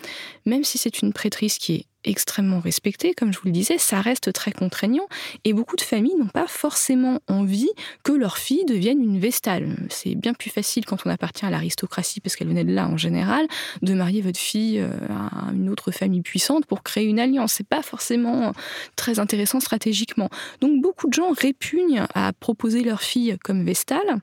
Même 0.47 0.65
si 0.65 0.79
c'est 0.79 1.03
une 1.03 1.13
prêtrise 1.13 1.59
qui 1.59 1.75
est 1.75 1.87
extrêmement 2.05 2.61
respecté, 2.61 3.13
comme 3.15 3.33
je 3.33 3.39
vous 3.39 3.47
le 3.47 3.53
disais, 3.53 3.79
ça 3.79 4.01
reste 4.01 4.33
très 4.33 4.53
contraignant 4.53 5.07
et 5.45 5.53
beaucoup 5.53 5.77
de 5.77 5.83
familles 5.83 6.15
n'ont 6.17 6.29
pas 6.29 6.47
forcément 6.47 7.21
envie 7.29 7.71
que 8.05 8.13
leur 8.13 8.39
fille 8.39 8.65
devienne 8.65 9.03
une 9.03 9.19
vestale. 9.19 9.77
C'est 9.91 10.15
bien 10.15 10.35
plus 10.35 10.51
facile 10.51 10.85
quand 10.85 10.99
on 11.05 11.11
appartient 11.11 11.45
à 11.45 11.51
l'aristocratie, 11.51 12.21
parce 12.21 12.37
qu'elle 12.37 12.49
venait 12.49 12.65
de 12.65 12.73
là 12.73 12.89
en 12.89 12.97
général, 12.97 13.47
de 13.83 13.95
marier 13.95 14.23
votre 14.23 14.39
fille 14.39 14.79
euh, 14.79 14.91
à 15.11 15.53
une 15.53 15.69
autre 15.69 15.91
famille 15.91 16.23
puissante 16.23 16.67
pour 16.67 16.83
créer 16.83 17.05
une 17.05 17.19
alliance. 17.19 17.55
C'est 17.55 17.67
pas 17.67 17.83
forcément 17.83 18.53
très 18.97 19.19
intéressant 19.19 19.61
stratégiquement. 19.61 20.29
Donc 20.61 20.81
beaucoup 20.81 21.09
de 21.09 21.15
gens 21.15 21.33
répugnent 21.33 22.05
à 22.15 22.33
proposer 22.33 22.83
leur 22.83 23.03
fille 23.03 23.37
comme 23.43 23.65
vestale. 23.65 24.21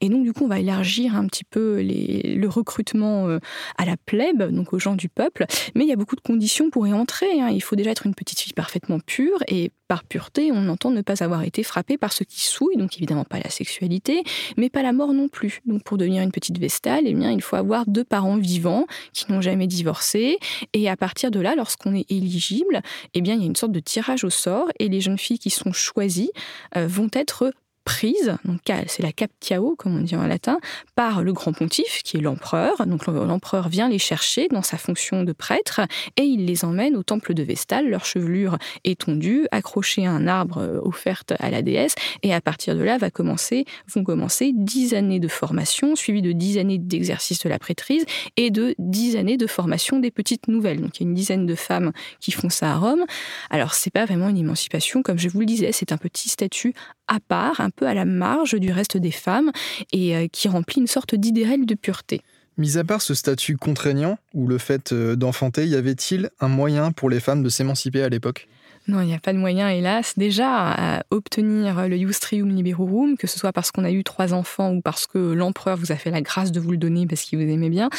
Et 0.00 0.08
donc, 0.08 0.24
du 0.24 0.32
coup, 0.32 0.44
on 0.44 0.48
va 0.48 0.60
élargir 0.60 1.16
un 1.16 1.26
petit 1.26 1.44
peu 1.44 1.82
le 1.82 2.46
recrutement 2.48 3.28
euh, 3.28 3.38
à 3.78 3.84
la 3.84 3.96
plèbe, 3.96 4.42
donc 4.50 4.72
aux 4.72 4.78
gens 4.78 4.94
du 4.94 5.08
peuple. 5.08 5.46
Mais 5.74 5.84
il 5.84 5.88
y 5.88 5.92
a 5.92 5.96
beaucoup 5.96 6.16
de 6.16 6.20
conditions 6.20 6.70
pour 6.70 6.86
y 6.86 6.92
entrer. 6.92 7.40
Hein. 7.40 7.48
Il 7.50 7.62
faut 7.62 7.76
déjà 7.76 7.90
être 7.90 8.06
une 8.06 8.14
petite 8.14 8.40
fille 8.40 8.52
parfaitement 8.52 8.98
pure. 9.00 9.38
Et 9.48 9.70
par 9.88 10.04
pureté, 10.04 10.50
on 10.52 10.68
entend 10.68 10.90
ne 10.90 11.02
pas 11.02 11.22
avoir 11.22 11.42
été 11.42 11.62
frappée 11.62 11.98
par 11.98 12.12
ce 12.12 12.24
qui 12.24 12.40
souille. 12.40 12.76
Donc, 12.76 12.96
évidemment, 12.96 13.24
pas 13.24 13.38
la 13.38 13.50
sexualité, 13.50 14.22
mais 14.56 14.70
pas 14.70 14.82
la 14.82 14.92
mort 14.92 15.12
non 15.12 15.28
plus. 15.28 15.60
Donc, 15.66 15.82
pour 15.84 15.98
devenir 15.98 16.22
une 16.22 16.32
petite 16.32 16.58
vestale, 16.58 17.04
eh 17.06 17.14
bien, 17.14 17.30
il 17.30 17.42
faut 17.42 17.56
avoir 17.56 17.86
deux 17.86 18.04
parents 18.04 18.36
vivants 18.36 18.86
qui 19.12 19.30
n'ont 19.30 19.40
jamais 19.40 19.66
divorcé. 19.66 20.38
Et 20.72 20.88
à 20.88 20.96
partir 20.96 21.30
de 21.30 21.40
là, 21.40 21.54
lorsqu'on 21.54 21.94
est 21.94 22.10
éligible, 22.10 22.80
eh 23.14 23.20
bien, 23.20 23.34
il 23.34 23.40
y 23.40 23.44
a 23.44 23.46
une 23.46 23.56
sorte 23.56 23.72
de 23.72 23.80
tirage 23.80 24.24
au 24.24 24.30
sort. 24.30 24.68
Et 24.78 24.88
les 24.88 25.00
jeunes 25.00 25.18
filles 25.18 25.38
qui 25.38 25.50
sont 25.50 25.72
choisies 25.72 26.30
euh, 26.76 26.86
vont 26.86 27.10
être 27.12 27.52
prise, 27.84 28.36
donc 28.44 28.60
c'est 28.86 29.02
la 29.02 29.12
captiao, 29.12 29.74
comme 29.76 29.96
on 29.96 30.00
dit 30.00 30.16
en 30.16 30.26
latin, 30.26 30.58
par 30.94 31.22
le 31.22 31.32
grand 31.32 31.52
pontife, 31.52 32.02
qui 32.04 32.16
est 32.16 32.20
l'empereur. 32.20 32.86
Donc 32.86 33.06
l'empereur 33.06 33.68
vient 33.68 33.88
les 33.88 33.98
chercher 33.98 34.48
dans 34.48 34.62
sa 34.62 34.76
fonction 34.76 35.24
de 35.24 35.32
prêtre 35.32 35.80
et 36.16 36.22
il 36.22 36.46
les 36.46 36.64
emmène 36.64 36.96
au 36.96 37.02
temple 37.02 37.34
de 37.34 37.42
Vestale, 37.42 37.88
leur 37.88 38.04
chevelure 38.04 38.58
est 38.84 39.00
tondue, 39.00 39.46
accrochée 39.50 40.06
à 40.06 40.12
un 40.12 40.26
arbre 40.26 40.58
euh, 40.58 40.80
offerte 40.82 41.32
à 41.38 41.50
la 41.50 41.62
déesse, 41.62 41.94
et 42.22 42.32
à 42.32 42.40
partir 42.40 42.74
de 42.76 42.82
là 42.82 42.98
va 42.98 43.10
commencer, 43.10 43.64
vont 43.94 44.04
commencer 44.04 44.52
dix 44.54 44.94
années 44.94 45.20
de 45.20 45.28
formation, 45.28 45.96
suivies 45.96 46.22
de 46.22 46.32
dix 46.32 46.58
années 46.58 46.78
d'exercice 46.78 47.40
de 47.40 47.48
la 47.48 47.58
prêtrise 47.58 48.04
et 48.36 48.50
de 48.50 48.74
dix 48.78 49.16
années 49.16 49.36
de 49.36 49.46
formation 49.46 49.98
des 49.98 50.10
petites 50.10 50.48
nouvelles. 50.48 50.80
Donc 50.80 50.98
il 50.98 51.04
y 51.04 51.06
a 51.06 51.08
une 51.08 51.14
dizaine 51.14 51.46
de 51.46 51.54
femmes 51.54 51.92
qui 52.20 52.32
font 52.32 52.50
ça 52.50 52.72
à 52.72 52.76
Rome. 52.76 53.04
Alors 53.50 53.74
c'est 53.74 53.92
pas 53.92 54.04
vraiment 54.04 54.28
une 54.28 54.38
émancipation, 54.38 55.02
comme 55.02 55.18
je 55.18 55.28
vous 55.28 55.40
le 55.40 55.46
disais, 55.46 55.72
c'est 55.72 55.92
un 55.92 55.98
petit 55.98 56.28
statut 56.28 56.74
à 57.12 57.20
part, 57.20 57.60
un 57.60 57.70
peu 57.70 57.86
à 57.86 57.94
la 57.94 58.04
marge 58.04 58.54
du 58.54 58.72
reste 58.72 58.96
des 58.96 59.10
femmes, 59.10 59.50
et 59.92 60.16
euh, 60.16 60.26
qui 60.32 60.48
remplit 60.48 60.80
une 60.80 60.86
sorte 60.86 61.14
d'idéal 61.14 61.66
de 61.66 61.74
pureté. 61.74 62.22
Mis 62.56 62.78
à 62.78 62.84
part 62.84 63.02
ce 63.02 63.14
statut 63.14 63.56
contraignant, 63.56 64.18
ou 64.34 64.46
le 64.46 64.58
fait 64.58 64.92
euh, 64.92 65.14
d'enfanter, 65.14 65.66
y 65.66 65.74
avait-il 65.74 66.30
un 66.40 66.48
moyen 66.48 66.90
pour 66.92 67.10
les 67.10 67.20
femmes 67.20 67.42
de 67.42 67.48
s'émanciper 67.48 68.02
à 68.02 68.08
l'époque? 68.08 68.48
Non, 68.88 69.00
il 69.00 69.06
n'y 69.06 69.14
a 69.14 69.18
pas 69.18 69.32
de 69.32 69.38
moyen, 69.38 69.68
hélas, 69.68 70.14
déjà 70.16 70.72
à 70.72 71.02
obtenir 71.10 71.88
le 71.88 71.96
Justrium 71.96 72.48
Liberorum, 72.48 73.16
que 73.16 73.28
ce 73.28 73.38
soit 73.38 73.52
parce 73.52 73.70
qu'on 73.70 73.84
a 73.84 73.92
eu 73.92 74.02
trois 74.02 74.34
enfants 74.34 74.72
ou 74.72 74.80
parce 74.80 75.06
que 75.06 75.18
l'empereur 75.18 75.76
vous 75.76 75.92
a 75.92 75.96
fait 75.96 76.10
la 76.10 76.20
grâce 76.20 76.50
de 76.50 76.58
vous 76.58 76.72
le 76.72 76.76
donner 76.76 77.06
parce 77.06 77.22
qu'il 77.22 77.38
vous 77.38 77.48
aimait 77.48 77.70
bien. 77.70 77.90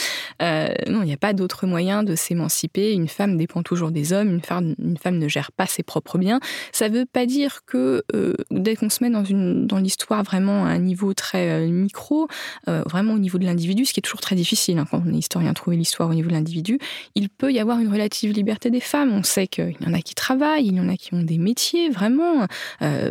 Euh, 0.42 0.68
non, 0.90 1.02
il 1.02 1.06
n'y 1.06 1.14
a 1.14 1.18
pas 1.18 1.34
d'autre 1.34 1.68
moyen 1.68 2.04
de 2.04 2.16
s'émanciper. 2.16 2.94
Une 2.94 3.08
femme 3.08 3.38
dépend 3.38 3.64
toujours 3.64 3.92
des 3.92 4.12
hommes, 4.12 4.30
une 4.30 4.42
femme, 4.42 4.76
ne 4.78 5.28
gère 5.28 5.52
pas 5.54 5.68
ses 5.68 5.84
propres 5.84 6.18
biens. 6.18 6.40
Ça 6.72 6.90
ne 6.90 7.00
veut 7.00 7.06
pas 7.06 7.26
dire 7.26 7.62
que 7.66 8.04
euh, 8.14 8.34
dès 8.52 8.76
qu'on 8.76 8.90
se 8.90 9.04
met 9.04 9.10
dans 9.10 9.78
l'histoire 9.78 10.24
vraiment 10.24 10.66
à 10.66 10.70
un 10.70 10.80
niveau 10.80 11.14
très 11.14 11.50
euh, 11.50 11.68
micro, 11.70 12.28
vraiment 12.68 13.14
au 13.14 13.20
niveau 13.20 13.38
de 13.38 13.46
l'individu, 13.46 13.86
ce 13.86 13.94
qui 13.94 14.00
est 14.00 14.04
toujours 14.04 14.22
très 14.22 14.36
difficile 14.36 14.78
hein, 14.78 14.86
quand 14.90 15.02
on 15.06 15.14
est 15.14 15.18
historien, 15.18 15.54
trouver 15.54 15.78
l'histoire 15.78 16.10
au 16.10 16.14
niveau 16.14 16.30
de 16.30 16.34
l'individu, 16.34 16.78
il 17.16 17.30
peut 17.30 17.52
y 17.52 17.60
avoir 17.60 17.80
une 17.80 17.92
relative 17.92 18.34
liberté 18.34 18.70
des 18.70 18.80
femmes. 18.80 19.14
On 19.14 19.24
sait 19.24 19.48
qu'il 19.48 19.76
y 19.80 19.88
en 19.88 19.94
a 19.94 20.02
qui 20.02 20.16
travaillent, 20.16 20.73
il 20.74 20.78
y 20.78 20.82
en 20.82 20.90
a 20.90 20.98
qui 20.98 21.14
ont 21.14 21.22
des 21.22 21.38
métiers 21.38 21.90
vraiment, 21.90 22.48
euh, 22.82 23.10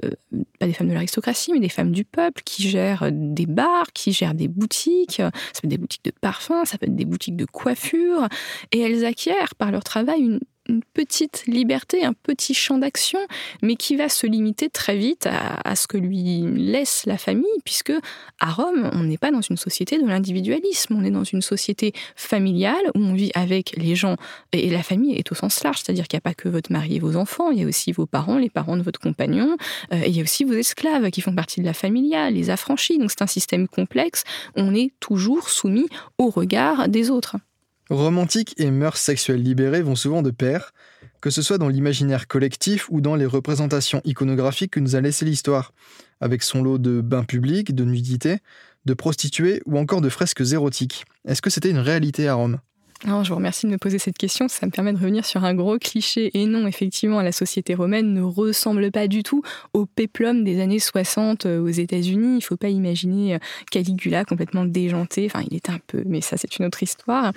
pas 0.59 0.67
des 0.67 0.73
femmes 0.73 0.89
de 0.89 0.95
l'aristocratie, 0.95 1.53
mais 1.53 1.61
des 1.61 1.69
femmes 1.69 1.93
du 1.93 2.05
peuple 2.05 2.43
qui 2.45 2.69
gèrent 2.69 3.11
des 3.13 3.47
bars, 3.47 3.93
qui 3.95 4.13
gèrent 4.13 4.35
des 4.35 4.49
boutiques, 4.49 5.17
ça 5.17 5.31
peut 5.31 5.67
être 5.67 5.69
des 5.69 5.79
boutiques 5.79 6.05
de 6.05 6.13
parfums, 6.21 6.65
ça 6.65 6.79
peut 6.79 6.87
être 6.87 6.97
des 6.97 7.05
boutiques 7.05 7.37
de 7.37 7.45
coiffure, 7.45 8.29
et 8.73 8.81
elles 8.81 9.05
acquièrent 9.05 9.55
par 9.55 9.71
leur 9.71 9.85
travail 9.85 10.21
une, 10.21 10.41
une 10.69 10.83
petite 10.95 11.45
liberté, 11.47 12.05
un 12.05 12.13
petit 12.13 12.55
champ 12.55 12.79
d'action, 12.79 13.19
mais 13.63 13.77
qui 13.77 13.97
va 13.97 14.09
se 14.09 14.27
limiter 14.27 14.71
très 14.71 14.97
vite 14.97 15.27
à, 15.27 15.75
ce 15.75 15.87
que 15.87 15.97
lui 15.97 16.43
laisse 16.55 17.05
la 17.07 17.19
famille, 17.19 17.47
puisque 17.65 17.93
à 18.41 18.51
Rome, 18.51 18.91
on 18.93 19.03
n'est 19.03 19.19
pas 19.19 19.31
dans 19.31 19.41
une 19.41 19.57
société 19.57 19.99
de 19.99 20.07
l'individualisme, 20.07 20.95
on 20.97 21.05
est 21.05 21.11
dans 21.11 21.25
une 21.25 21.43
société 21.43 21.93
familiale 22.17 22.83
où 22.95 23.01
on 23.01 23.15
vit 23.15 23.33
avec 23.35 23.75
les 23.77 23.97
gens, 23.97 24.17
et 24.53 24.71
la 24.71 24.83
famille 24.83 25.15
est 25.15 25.33
au 25.33 25.35
sens 25.35 25.63
large, 25.65 25.79
c'est-à-dire 25.79 26.07
qu'il 26.07 26.17
n'y 26.17 26.23
a 26.23 26.29
pas 26.29 26.35
que 26.35 26.49
votre 26.49 26.71
mari 26.71 26.97
et 26.97 26.99
vos 27.01 27.17
enfants, 27.17 27.51
il 27.51 27.61
y 27.61 27.65
a 27.65 27.67
aussi 27.67 27.93
vos 27.93 28.07
parents, 28.07 28.39
les 28.39 28.51
parents 28.51 28.77
de 28.77 28.83
votre 28.83 29.01
compagnon, 29.01 29.57
euh, 29.93 30.03
il 30.07 30.17
y 30.17 30.21
a 30.21 30.23
aussi 30.23 30.45
vos 30.45 30.55
esclaves 30.55 31.11
qui 31.11 31.21
font 31.21 31.35
partie 31.35 31.61
de 31.61 31.67
la 31.67 31.75
familia, 31.75 32.31
les 32.31 32.51
affranchis, 32.51 32.99
donc 32.99 33.11
c'est 33.11 33.23
un 33.23 33.27
système 33.27 33.67
complexe, 33.67 34.25
on 34.55 34.75
est 34.75 34.93
toujours 35.01 35.49
soumis 35.49 35.89
au 36.19 36.31
regard 36.31 36.89
des 36.89 37.11
autres. 37.11 37.37
Romantique 37.93 38.55
et 38.57 38.71
mœurs 38.71 38.97
sexuelles 38.97 39.43
libérées 39.43 39.83
vont 39.83 39.97
souvent 39.97 40.23
de 40.23 40.31
pair, 40.31 40.73
que 41.21 41.29
ce 41.29 41.43
soit 41.43 41.59
dans 41.59 41.69
l'imaginaire 41.69 42.27
collectif 42.27 42.89
ou 42.91 43.03
dans 43.03 43.17
les 43.17 43.27
représentations 43.27 44.01
iconographiques 44.07 44.71
que 44.71 44.81
nous 44.81 44.97
a 44.97 45.03
laissé 45.03 45.27
l'histoire, 45.27 45.75
avec 46.19 46.43
son 46.43 46.63
lot 46.63 46.79
de 46.79 47.03
bains 47.03 47.25
publics, 47.25 47.75
de 47.75 47.85
nudité, 47.85 48.39
de 48.87 48.95
prostituées 48.95 49.61
ou 49.67 49.77
encore 49.77 50.01
de 50.01 50.09
fresques 50.09 50.41
érotiques. 50.41 51.05
Est-ce 51.27 51.43
que 51.43 51.51
c'était 51.51 51.69
une 51.69 51.77
réalité 51.77 52.29
à 52.29 52.35
Rome? 52.35 52.61
Je 53.05 53.29
vous 53.29 53.35
remercie 53.35 53.67
de 53.67 53.73
me 53.73 53.79
poser 53.79 53.99
cette 53.99 54.19
question. 54.19 54.49
Ça 54.49 54.67
me 54.67 54.71
permet 54.71 54.93
de 54.93 54.99
revenir 54.99 55.25
sur 55.25 55.45
un 55.45 55.55
gros 55.55 55.79
cliché. 55.79 56.31
Et 56.35 56.47
non, 56.47 56.67
effectivement, 56.67 57.21
la 57.21 57.33
société 57.33 57.75
romaine 57.75 58.13
ne 58.13 58.23
ressemble 58.23 58.91
pas 58.91 59.09
du 59.09 59.23
tout 59.23 59.43
au 59.73 59.87
péplum 59.87 60.45
des 60.45 60.61
années 60.61 60.79
60 60.79 61.47
euh, 61.47 61.61
aux 61.61 61.69
États-Unis. 61.69 62.35
Il 62.35 62.37
ne 62.37 62.41
faut 62.41 62.57
pas 62.57 62.69
imaginer 62.69 63.35
euh, 63.35 63.39
Caligula 63.71 64.25
complètement 64.25 64.65
déjanté. 64.65 65.27
Enfin, 65.27 65.45
il 65.51 65.57
est 65.57 65.69
un 65.69 65.79
peu, 65.87 66.03
mais 66.07 66.21
ça, 66.21 66.37
c'est 66.37 66.59
une 66.59 66.65
autre 66.65 66.83
histoire. 66.83 67.33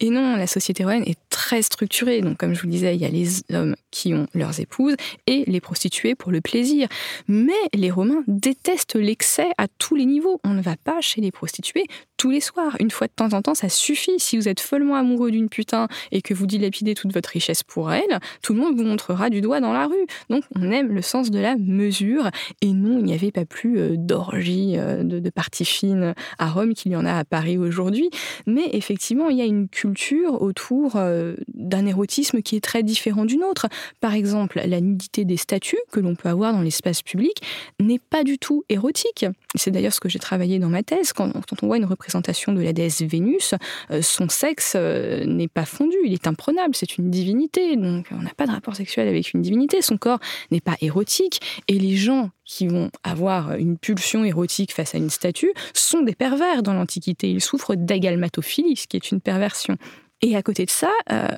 Et 0.00 0.10
non, 0.10 0.36
la 0.36 0.46
société 0.46 0.84
romaine 0.84 1.04
est 1.06 1.18
très 1.30 1.62
structurée. 1.62 2.20
Donc, 2.20 2.36
comme 2.38 2.54
je 2.54 2.60
vous 2.60 2.66
le 2.66 2.72
disais, 2.72 2.94
il 2.94 3.00
y 3.00 3.04
a 3.04 3.10
les 3.10 3.42
hommes 3.52 3.76
qui 3.90 4.14
ont 4.14 4.26
leurs 4.34 4.60
épouses 4.60 4.96
et 5.26 5.44
les 5.46 5.60
prostituées 5.60 6.14
pour 6.14 6.30
le 6.30 6.40
plaisir. 6.40 6.88
Mais 7.28 7.52
les 7.74 7.90
Romains 7.90 8.22
détestent 8.26 8.96
l'excès 8.96 9.48
à 9.58 9.66
tous 9.78 9.94
les 9.94 10.04
niveaux. 10.04 10.40
On 10.44 10.50
ne 10.50 10.62
va 10.62 10.76
pas 10.76 11.00
chez 11.00 11.20
les 11.20 11.30
prostituées 11.30 11.86
tous 12.16 12.30
les 12.30 12.40
soirs. 12.40 12.76
Une 12.80 12.90
fois 12.90 13.06
de 13.06 13.12
temps 13.12 13.32
en 13.32 13.42
temps, 13.42 13.54
ça 13.54 13.68
suffit. 13.68 14.18
Si 14.18 14.36
vous 14.36 14.48
êtes 14.48 14.60
follement 14.60 14.96
amoureux 14.96 15.30
d'une 15.30 15.48
putain 15.48 15.88
et 16.12 16.22
que 16.22 16.34
vous 16.34 16.46
dilapidez 16.46 16.94
toute 16.94 17.12
votre 17.12 17.28
richesse 17.28 17.62
pour 17.62 17.92
elle, 17.92 18.20
tout 18.42 18.54
le 18.54 18.60
monde 18.60 18.76
vous 18.76 18.84
montrera 18.84 19.30
du 19.30 19.40
doigt 19.40 19.60
dans 19.60 19.72
la 19.72 19.86
rue. 19.86 20.06
Donc 20.30 20.44
on 20.54 20.70
aime 20.70 20.92
le 20.92 21.02
sens 21.02 21.30
de 21.30 21.38
la 21.38 21.56
mesure. 21.56 22.30
Et 22.62 22.72
non, 22.72 22.98
il 22.98 23.04
n'y 23.04 23.14
avait 23.14 23.32
pas 23.32 23.44
plus 23.44 23.78
euh, 23.78 23.96
d'orgie, 23.96 24.74
euh, 24.76 25.02
de, 25.02 25.18
de 25.18 25.30
parties 25.30 25.64
fines 25.64 26.14
à 26.38 26.48
Rome 26.48 26.74
qu'il 26.74 26.92
y 26.92 26.96
en 26.96 27.04
a 27.04 27.12
à 27.12 27.24
Paris 27.24 27.58
aujourd'hui. 27.58 28.10
Mais 28.46 28.68
effectivement, 28.72 29.28
il 29.28 29.36
y 29.36 29.42
a 29.42 29.46
une 29.46 29.68
culture 29.68 30.40
autour 30.40 30.96
euh, 30.96 31.34
d'un 31.54 31.86
érotisme 31.86 32.40
qui 32.40 32.56
est 32.56 32.64
très 32.64 32.82
différent 32.82 33.24
d'une 33.24 33.44
autre. 33.44 33.66
Par 34.00 34.14
exemple, 34.14 34.60
la 34.64 34.80
nudité 34.80 35.24
des 35.24 35.36
statues 35.36 35.76
que 35.92 36.00
l'on 36.00 36.14
peut 36.14 36.28
avoir 36.28 36.52
dans 36.52 36.62
l'espace 36.62 37.02
public 37.02 37.42
n'est 37.80 37.98
pas 37.98 38.24
du 38.24 38.38
tout 38.38 38.64
érotique. 38.68 39.26
C'est 39.54 39.70
d'ailleurs 39.70 39.92
ce 39.92 40.00
que 40.00 40.08
j'ai 40.08 40.18
travaillé 40.18 40.58
dans 40.58 40.68
ma 40.68 40.82
thèse. 40.82 41.12
Quand, 41.12 41.32
quand 41.32 41.62
on 41.62 41.66
voit 41.66 41.76
une 41.76 41.84
représentation 41.84 42.05
de 42.06 42.62
la 42.62 42.72
déesse 42.72 43.02
Vénus, 43.02 43.54
son 44.00 44.28
sexe 44.28 44.74
n'est 44.76 45.48
pas 45.48 45.64
fondu, 45.64 45.96
il 46.04 46.12
est 46.12 46.26
imprenable, 46.26 46.74
c'est 46.74 46.98
une 46.98 47.10
divinité, 47.10 47.76
donc 47.76 48.06
on 48.10 48.22
n'a 48.22 48.34
pas 48.36 48.46
de 48.46 48.52
rapport 48.52 48.76
sexuel 48.76 49.08
avec 49.08 49.32
une 49.32 49.42
divinité, 49.42 49.82
son 49.82 49.96
corps 49.96 50.20
n'est 50.50 50.60
pas 50.60 50.76
érotique, 50.80 51.40
et 51.68 51.78
les 51.78 51.96
gens 51.96 52.30
qui 52.44 52.68
vont 52.68 52.90
avoir 53.02 53.56
une 53.56 53.76
pulsion 53.76 54.24
érotique 54.24 54.72
face 54.72 54.94
à 54.94 54.98
une 54.98 55.10
statue 55.10 55.52
sont 55.74 56.02
des 56.02 56.14
pervers 56.14 56.62
dans 56.62 56.74
l'Antiquité, 56.74 57.30
ils 57.30 57.40
souffrent 57.40 57.74
d'agalmatophilie, 57.74 58.76
ce 58.76 58.86
qui 58.86 58.96
est 58.96 59.10
une 59.10 59.20
perversion. 59.20 59.76
Et 60.22 60.36
à 60.36 60.42
côté 60.42 60.64
de 60.64 60.70
ça, 60.70 60.90
euh, 61.12 61.28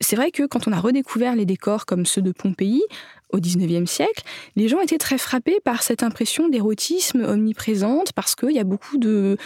c'est 0.00 0.16
vrai 0.16 0.30
que 0.30 0.44
quand 0.46 0.66
on 0.68 0.72
a 0.72 0.80
redécouvert 0.80 1.36
les 1.36 1.46
décors 1.46 1.86
comme 1.86 2.06
ceux 2.06 2.22
de 2.22 2.32
Pompéi, 2.32 2.82
au 3.34 3.40
XIXe 3.40 3.90
siècle, 3.90 4.22
les 4.56 4.68
gens 4.68 4.80
étaient 4.80 4.98
très 4.98 5.18
frappés 5.18 5.58
par 5.64 5.82
cette 5.82 6.02
impression 6.02 6.48
d'érotisme 6.48 7.24
omniprésente 7.24 8.12
parce 8.12 8.34
qu'il 8.34 8.52
y 8.52 8.60
a 8.60 8.64
beaucoup 8.64 8.96
de, 8.96 9.36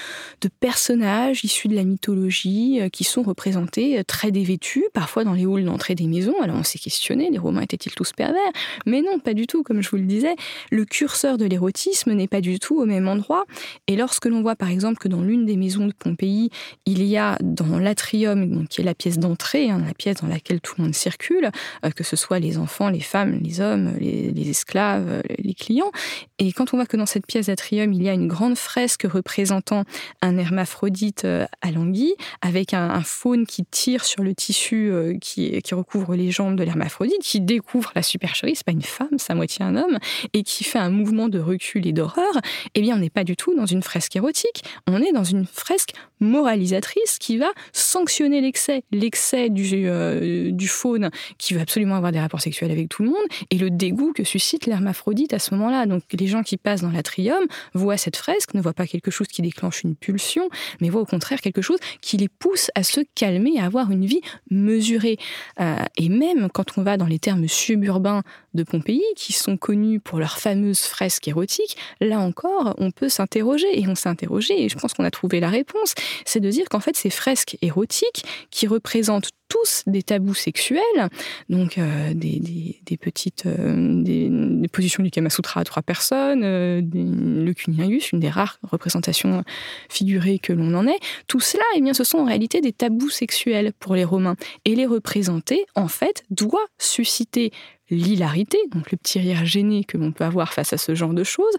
personnages 0.60 1.44
issus 1.44 1.68
de 1.68 1.74
la 1.74 1.84
mythologie 1.84 2.80
euh, 2.80 2.88
qui 2.88 3.04
sont 3.04 3.22
représentés 3.22 3.98
euh, 3.98 4.02
très 4.06 4.30
dévêtus, 4.30 4.84
parfois 4.92 5.24
dans 5.24 5.32
les 5.32 5.44
halls 5.44 5.64
d'entrée 5.64 5.94
des 5.94 6.06
maisons. 6.06 6.34
Alors 6.42 6.56
on 6.56 6.62
s'est 6.62 6.78
questionné, 6.78 7.30
les 7.30 7.38
Romains 7.38 7.62
étaient-ils 7.62 7.94
tous 7.94 8.12
pervers? 8.12 8.52
Mais 8.86 9.00
non, 9.00 9.18
pas 9.18 9.34
du 9.34 9.46
tout, 9.46 9.62
comme 9.62 9.82
je 9.82 9.88
vous 9.90 9.96
le 9.96 10.02
disais. 10.02 10.34
Le 10.70 10.84
curseur 10.84 11.38
de 11.38 11.46
l'érotisme 11.46 12.12
n'est 12.12 12.28
pas 12.28 12.40
du 12.40 12.58
tout 12.58 12.78
au 12.78 12.84
même 12.84 13.08
endroit. 13.08 13.44
Et 13.86 13.96
lorsque 13.96 14.26
l'on 14.26 14.42
voit 14.42 14.56
par 14.56 14.68
exemple 14.68 14.98
que 14.98 15.08
dans 15.08 15.22
l'une 15.22 15.46
des 15.46 15.56
maisons 15.56 15.86
de 15.86 15.92
Pompéi, 15.92 16.50
il 16.84 17.02
y 17.04 17.16
a 17.16 17.38
dans 17.40 17.78
l'atrium, 17.78 18.66
qui 18.68 18.82
est 18.82 18.84
la 18.84 18.94
pièce 18.94 19.18
d'entrée, 19.18 19.70
hein, 19.70 19.82
la 19.86 19.94
pièce 19.94 20.16
dans 20.16 20.28
laquelle 20.28 20.60
tout 20.60 20.74
le 20.78 20.84
monde 20.84 20.94
circule, 20.94 21.50
euh, 21.84 21.90
que 21.90 22.04
ce 22.04 22.16
soit 22.16 22.38
les 22.38 22.58
enfants, 22.58 22.90
les 22.90 23.00
femmes, 23.00 23.38
les 23.42 23.60
hommes, 23.60 23.77
les, 23.98 24.50
esclaves, 24.50 25.22
les 25.38 25.54
clients. 25.54 25.90
Et 26.38 26.52
quand 26.52 26.72
on 26.72 26.76
voit 26.76 26.86
que 26.86 26.96
dans 26.96 27.06
cette 27.06 27.26
pièce 27.26 27.46
d'atrium, 27.46 27.92
il 27.92 28.02
y 28.02 28.08
a 28.08 28.12
une 28.12 28.28
grande 28.28 28.56
fresque 28.56 29.06
représentant 29.08 29.84
un 30.22 30.36
hermaphrodite 30.38 31.24
euh, 31.24 31.46
à 31.60 31.70
l'anguille, 31.70 32.14
avec 32.40 32.74
un, 32.74 33.02
faune 33.02 33.46
qui 33.46 33.64
tire 33.64 34.04
sur 34.04 34.22
le 34.22 34.34
tissu 34.34 34.90
euh, 34.90 35.16
qui, 35.20 35.60
recouvre 35.72 36.14
les 36.14 36.30
jambes 36.30 36.56
de 36.56 36.64
l'hermaphrodite, 36.64 37.20
qui 37.20 37.40
découvre 37.40 37.92
la 37.94 38.02
supercherie, 38.02 38.56
c'est 38.56 38.64
pas 38.66 38.72
une 38.72 38.82
femme, 38.82 39.18
c'est 39.18 39.32
à 39.32 39.34
moitié 39.34 39.64
un 39.64 39.76
homme, 39.76 39.98
et 40.32 40.42
qui 40.42 40.64
fait 40.64 40.78
un 40.78 40.90
mouvement 40.90 41.28
de 41.28 41.38
recul 41.38 41.86
et 41.86 41.92
d'horreur, 41.92 42.32
eh 42.74 42.80
bien, 42.80 42.96
on 42.96 42.98
n'est 42.98 43.10
pas 43.10 43.24
du 43.24 43.36
tout 43.36 43.54
dans 43.54 43.66
une 43.66 43.82
fresque 43.82 44.16
érotique, 44.16 44.64
on 44.86 45.00
est 45.00 45.12
dans 45.12 45.24
une 45.24 45.46
fresque 45.46 45.92
moralisatrice 46.20 47.18
qui 47.18 47.38
va 47.38 47.48
sanctionner 47.72 48.40
l'excès, 48.40 48.82
l'excès 48.90 49.50
du, 49.50 49.88
euh, 49.88 50.50
du 50.50 50.68
faune 50.68 51.10
qui 51.38 51.54
veut 51.54 51.60
absolument 51.60 51.96
avoir 51.96 52.12
des 52.12 52.20
rapports 52.20 52.40
sexuels 52.40 52.70
avec 52.70 52.88
tout 52.88 53.02
le 53.02 53.10
monde, 53.10 53.26
et 53.50 53.58
le 53.58 53.67
dégoût 53.70 54.12
que 54.12 54.24
suscite 54.24 54.66
l'hermaphrodite 54.66 55.32
à 55.32 55.38
ce 55.38 55.54
moment-là. 55.54 55.86
Donc 55.86 56.02
les 56.12 56.26
gens 56.26 56.42
qui 56.42 56.56
passent 56.56 56.82
dans 56.82 56.90
l'atrium 56.90 57.44
voient 57.74 57.96
cette 57.96 58.16
fresque, 58.16 58.54
ne 58.54 58.60
voient 58.60 58.72
pas 58.72 58.86
quelque 58.86 59.10
chose 59.10 59.28
qui 59.28 59.42
déclenche 59.42 59.82
une 59.82 59.94
pulsion, 59.94 60.48
mais 60.80 60.88
voient 60.88 61.02
au 61.02 61.06
contraire 61.06 61.40
quelque 61.40 61.62
chose 61.62 61.78
qui 62.00 62.16
les 62.16 62.28
pousse 62.28 62.70
à 62.74 62.82
se 62.82 63.00
calmer, 63.14 63.58
à 63.58 63.64
avoir 63.64 63.90
une 63.90 64.06
vie 64.06 64.20
mesurée. 64.50 65.18
Euh, 65.60 65.76
et 65.96 66.08
même 66.08 66.48
quand 66.52 66.78
on 66.78 66.82
va 66.82 66.96
dans 66.96 67.06
les 67.06 67.18
termes 67.18 67.48
suburbains 67.48 68.22
de 68.54 68.62
Pompéi, 68.62 69.02
qui 69.16 69.32
sont 69.32 69.56
connus 69.56 70.00
pour 70.00 70.18
leurs 70.18 70.38
fameuses 70.38 70.80
fresques 70.80 71.28
érotiques, 71.28 71.76
là 72.00 72.18
encore, 72.20 72.74
on 72.78 72.90
peut 72.90 73.08
s'interroger, 73.08 73.80
et 73.80 73.86
on 73.88 73.94
s'est 73.94 74.08
interrogé, 74.08 74.64
et 74.64 74.68
je 74.68 74.76
pense 74.78 74.94
qu'on 74.94 75.04
a 75.04 75.10
trouvé 75.10 75.40
la 75.40 75.50
réponse, 75.50 75.94
c'est 76.24 76.40
de 76.40 76.50
dire 76.50 76.68
qu'en 76.68 76.80
fait 76.80 76.96
ces 76.96 77.10
fresques 77.10 77.56
érotiques, 77.62 78.24
qui 78.50 78.66
représentent 78.66 79.30
tous 79.48 79.82
des 79.86 80.02
tabous 80.02 80.34
sexuels, 80.34 80.80
donc 81.48 81.78
euh, 81.78 82.12
des, 82.14 82.98
petites 83.00 83.46
euh, 83.46 84.02
des, 84.02 84.68
positions 84.68 85.02
du 85.02 85.10
Kama 85.10 85.30
Sutra 85.30 85.60
à 85.60 85.64
trois 85.64 85.82
personnes, 85.82 86.42
euh, 86.44 86.82
le 86.82 87.52
cunilingus, 87.52 88.12
une 88.12 88.20
des 88.20 88.28
rares 88.28 88.58
représentations 88.62 89.44
figurées 89.88 90.38
que 90.38 90.52
l'on 90.52 90.74
en 90.74 90.86
ait. 90.86 90.98
Tout 91.26 91.40
cela, 91.40 91.64
eh 91.76 91.80
bien, 91.80 91.94
ce 91.94 92.04
sont 92.04 92.18
en 92.18 92.24
réalité 92.24 92.60
des 92.60 92.72
tabous 92.72 93.10
sexuels 93.10 93.72
pour 93.78 93.94
les 93.94 94.04
Romains. 94.04 94.36
Et 94.64 94.74
les 94.74 94.86
représenter, 94.86 95.64
en 95.74 95.88
fait, 95.88 96.24
doit 96.30 96.66
susciter 96.78 97.52
l'hilarité, 97.90 98.58
donc 98.72 98.90
le 98.90 98.98
petit 98.98 99.18
rire 99.18 99.44
gêné 99.44 99.84
que 99.84 99.96
l'on 99.96 100.12
peut 100.12 100.24
avoir 100.24 100.52
face 100.52 100.72
à 100.72 100.78
ce 100.78 100.94
genre 100.94 101.14
de 101.14 101.24
choses. 101.24 101.54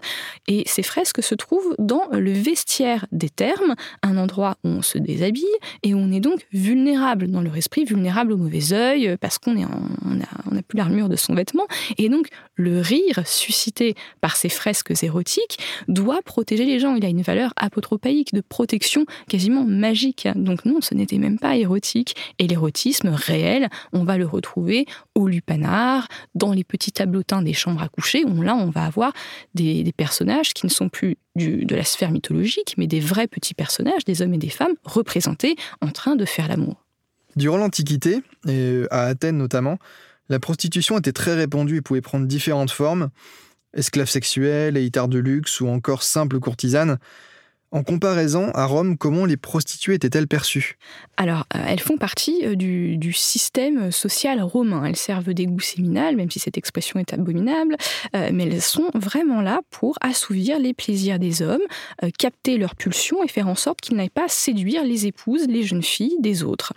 Et 0.46 0.62
ces 0.66 0.82
fresques 0.82 1.22
se 1.22 1.34
trouvent 1.34 1.74
dans 1.78 2.04
le 2.12 2.32
vestiaire 2.32 3.06
des 3.12 3.30
termes, 3.30 3.74
un 4.02 4.16
endroit 4.16 4.56
où 4.64 4.68
on 4.68 4.82
se 4.82 4.98
déshabille 4.98 5.44
et 5.82 5.94
où 5.94 5.98
on 5.98 6.12
est 6.12 6.20
donc 6.20 6.46
vulnérable 6.52 7.28
dans 7.28 7.40
leur 7.40 7.56
esprit, 7.56 7.84
vulnérable 7.84 8.32
au 8.32 8.36
mauvais 8.36 8.72
œil, 8.72 9.16
parce 9.20 9.38
qu'on 9.38 9.56
est 9.56 9.66
n'a 10.50 10.62
plus 10.62 10.76
l'armure 10.76 11.08
de 11.08 11.16
son 11.16 11.34
vêtement. 11.34 11.66
Et 11.98 12.08
donc 12.08 12.28
le 12.54 12.80
rire 12.80 13.22
suscité 13.26 13.94
par 14.20 14.36
ces 14.36 14.48
fresques 14.48 15.02
érotiques 15.02 15.58
doit 15.88 16.22
protéger 16.22 16.64
les 16.64 16.78
gens. 16.78 16.94
Il 16.94 17.04
a 17.04 17.08
une 17.08 17.22
valeur 17.22 17.52
apotropaïque 17.56 18.34
de 18.34 18.40
protection 18.40 19.04
quasiment 19.28 19.64
magique. 19.64 20.28
Donc 20.34 20.64
non, 20.64 20.80
ce 20.80 20.94
n'était 20.94 21.18
même 21.18 21.38
pas 21.38 21.56
érotique. 21.56 22.14
Et 22.38 22.46
l'érotisme 22.46 23.08
réel, 23.08 23.68
on 23.92 24.04
va 24.04 24.18
le 24.18 24.26
retrouver 24.26 24.86
au 25.14 25.28
lupanar, 25.28 26.08
dans 26.34 26.52
les 26.52 26.64
petits 26.64 26.92
tableautins 26.92 27.42
des 27.42 27.52
chambres 27.52 27.82
à 27.82 27.88
coucher, 27.88 28.24
où 28.24 28.42
là, 28.42 28.54
on 28.54 28.70
va 28.70 28.84
avoir 28.84 29.12
des, 29.54 29.92
personnages 29.96 30.54
qui 30.54 30.66
ne 30.66 30.70
sont 30.70 30.88
plus 30.88 31.16
de 31.36 31.74
la 31.74 31.84
sphère 31.84 32.10
mythologique, 32.10 32.74
mais 32.78 32.86
des 32.86 33.00
vrais 33.00 33.26
petits 33.26 33.54
personnages, 33.54 34.04
des 34.04 34.22
hommes 34.22 34.34
et 34.34 34.38
des 34.38 34.50
femmes, 34.50 34.74
représentés 34.84 35.56
en 35.80 35.88
train 35.88 36.16
de 36.16 36.24
faire 36.24 36.48
l'amour. 36.48 36.84
Durant 37.36 37.58
l'Antiquité, 37.58 38.20
et 38.48 38.82
à 38.90 39.02
Athènes 39.02 39.36
notamment, 39.36 39.78
la 40.28 40.38
prostitution 40.38 40.98
était 40.98 41.12
très 41.12 41.34
répandue 41.34 41.76
et 41.76 41.80
pouvait 41.80 42.00
prendre 42.00 42.26
différentes 42.26 42.70
formes 42.70 43.10
esclaves 43.74 44.08
sexuels, 44.08 44.76
éhitards 44.76 45.08
de 45.08 45.18
luxe 45.18 45.60
ou 45.60 45.68
encore 45.68 46.02
simples 46.02 46.40
courtisanes. 46.40 46.98
En 47.72 47.84
comparaison, 47.84 48.50
à 48.54 48.66
Rome, 48.66 48.98
comment 48.98 49.26
les 49.26 49.36
prostituées 49.36 49.94
étaient-elles 49.94 50.26
perçues? 50.26 50.76
Alors, 51.16 51.46
euh, 51.54 51.62
elles 51.68 51.78
font 51.78 51.98
partie 51.98 52.44
euh, 52.44 52.56
du, 52.56 53.12
système 53.12 53.92
social 53.92 54.42
romain. 54.42 54.84
Elles 54.84 54.96
servent 54.96 55.32
des 55.32 55.46
goûts 55.46 55.60
séminales, 55.60 56.16
même 56.16 56.32
si 56.32 56.40
cette 56.40 56.58
expression 56.58 56.98
est 56.98 57.12
abominable, 57.12 57.76
euh, 58.16 58.30
mais 58.32 58.46
elles 58.46 58.60
sont 58.60 58.90
vraiment 58.94 59.40
là 59.40 59.60
pour 59.70 59.98
assouvir 60.00 60.58
les 60.58 60.74
plaisirs 60.74 61.20
des 61.20 61.42
hommes, 61.42 61.60
capter 62.18 62.58
leurs 62.58 62.74
pulsions 62.74 63.22
et 63.22 63.28
faire 63.28 63.46
en 63.46 63.54
sorte 63.54 63.80
qu'ils 63.80 63.96
n'aillent 63.96 64.08
pas 64.08 64.28
séduire 64.28 64.82
les 64.82 65.06
épouses, 65.06 65.46
les 65.46 65.62
jeunes 65.62 65.82
filles 65.82 66.16
des 66.18 66.42
autres. 66.42 66.72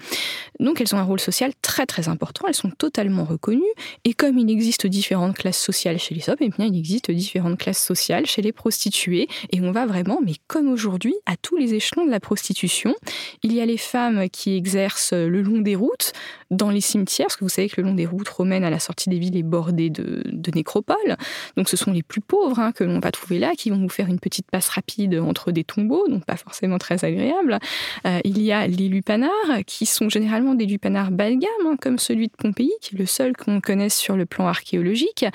Donc, 0.60 0.80
elles 0.80 0.94
ont 0.94 1.00
un 1.00 1.04
rôle 1.04 1.20
social 1.20 1.54
très 1.62 1.88
très 1.88 2.08
important, 2.08 2.48
elles 2.48 2.54
sont 2.54 2.72
totalement 2.72 3.24
reconnues, 3.24 3.62
et 4.04 4.14
comme 4.14 4.38
il 4.38 4.50
existe 4.52 4.86
différentes 4.86 5.38
classes 5.38 5.62
sociales 5.62 5.98
chez 5.98 6.14
les 6.14 6.30
hommes, 6.30 6.38
eh 6.42 6.50
bien, 6.50 6.66
il 6.66 6.78
existe 6.78 7.10
différentes 7.10 7.58
classes 7.58 7.84
sociales 7.84 8.26
chez 8.26 8.42
les 8.42 8.52
prostituées, 8.52 9.28
et 9.52 9.62
on 9.62 9.72
va 9.72 9.86
vraiment, 9.86 10.20
mais 10.24 10.36
comme 10.48 10.68
aujourd'hui, 10.68 10.83
aujourd'hui 10.86 11.16
à 11.26 11.36
tous 11.38 11.56
les 11.56 11.74
échelons 11.74 12.06
de 12.06 12.12
la 12.12 12.20
prostitution. 12.20 12.96
Il 13.42 13.54
y 13.54 13.62
a 13.62 13.66
les 13.66 13.78
femmes 13.78 14.30
qui 14.30 14.56
exercent 14.56 15.14
le 15.14 15.42
long 15.42 15.60
des 15.60 15.76
routes, 15.76 16.12
dans 16.52 16.70
les 16.70 16.82
cimetières, 16.82 17.28
parce 17.28 17.38
que 17.38 17.46
vous 17.46 17.50
savez 17.50 17.70
que 17.70 17.82
le 17.82 17.88
long 17.88 17.94
des 17.94 18.06
routes 18.06 18.30
romaines 18.30 18.64
à 18.64 18.70
la 18.70 18.80
sortie 18.80 19.10
des 19.10 19.18
villes 19.18 19.38
est 19.38 19.44
bordé 19.44 19.90
de, 19.90 20.24
nécropoles. 20.54 21.18
Donc 21.58 21.68
ce 21.70 21.78
sont 21.78 21.92
les 21.92 22.04
plus 22.04 22.22
pauvres 22.22 22.60
hein, 22.60 22.72
que 22.72 22.84
l'on 22.84 23.00
va 23.00 23.12
trouver 23.12 23.40
là, 23.40 23.54
qui 23.58 23.70
vont 23.70 23.80
vous 23.80 23.90
faire 23.90 24.08
une 24.08 24.20
petite 24.20 24.50
passe 24.52 24.70
rapide 24.70 25.16
entre 25.16 25.52
des 25.52 25.64
tombeaux, 25.64 26.08
donc 26.08 26.26
pas 26.26 26.38
forcément 26.38 26.78
très 26.78 27.04
agréable. 27.06 27.58
Euh, 28.06 28.20
il 28.24 28.42
y 28.42 28.52
a 28.52 28.68
les 28.68 28.88
lupanars, 28.88 29.32
qui 29.66 29.86
sont 29.86 30.10
généralement 30.10 30.54
des 30.54 30.66
lupanars 30.66 31.12
bas 31.12 31.30
de 31.30 31.36
gamme, 31.36 31.68
hein, 31.68 31.76
comme 31.82 31.98
celui 31.98 32.28
de 32.28 32.34
Pompéi, 32.38 32.72
qui 32.82 32.96
est 32.96 33.00
le 33.00 33.06
seul 33.06 33.36
qu'on 33.36 33.62
connaisse 33.62 33.98
sur 33.98 34.16
le 34.16 34.26
plan 34.26 34.48
archéologique. 34.48 35.26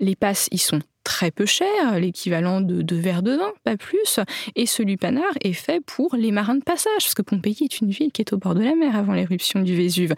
Les 0.00 0.14
passes 0.14 0.48
y 0.52 0.58
sont 0.58 0.80
très 1.08 1.30
peu 1.30 1.46
cher, 1.46 1.98
l'équivalent 1.98 2.60
de 2.60 2.82
deux 2.82 2.98
verres 2.98 3.22
de 3.22 3.34
vin, 3.34 3.50
pas 3.64 3.78
plus. 3.78 4.20
Et 4.56 4.66
ce 4.66 4.82
lupanar 4.82 5.32
est 5.40 5.54
fait 5.54 5.80
pour 5.80 6.14
les 6.14 6.30
marins 6.32 6.54
de 6.54 6.62
passage, 6.62 6.98
parce 6.98 7.14
que 7.14 7.22
Pompéi 7.22 7.56
est 7.62 7.80
une 7.80 7.88
ville 7.88 8.12
qui 8.12 8.20
est 8.20 8.34
au 8.34 8.36
bord 8.36 8.54
de 8.54 8.62
la 8.62 8.74
mer 8.74 8.94
avant 8.94 9.14
l'éruption 9.14 9.62
du 9.62 9.74
Vésuve. 9.74 10.14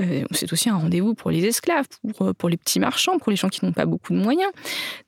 Euh, 0.00 0.24
c'est 0.32 0.52
aussi 0.52 0.68
un 0.68 0.76
rendez-vous 0.76 1.14
pour 1.14 1.30
les 1.30 1.44
esclaves, 1.44 1.86
pour, 2.16 2.34
pour 2.34 2.48
les 2.48 2.56
petits 2.56 2.80
marchands, 2.80 3.18
pour 3.18 3.30
les 3.30 3.36
gens 3.36 3.50
qui 3.50 3.64
n'ont 3.64 3.72
pas 3.72 3.86
beaucoup 3.86 4.12
de 4.12 4.18
moyens. 4.18 4.50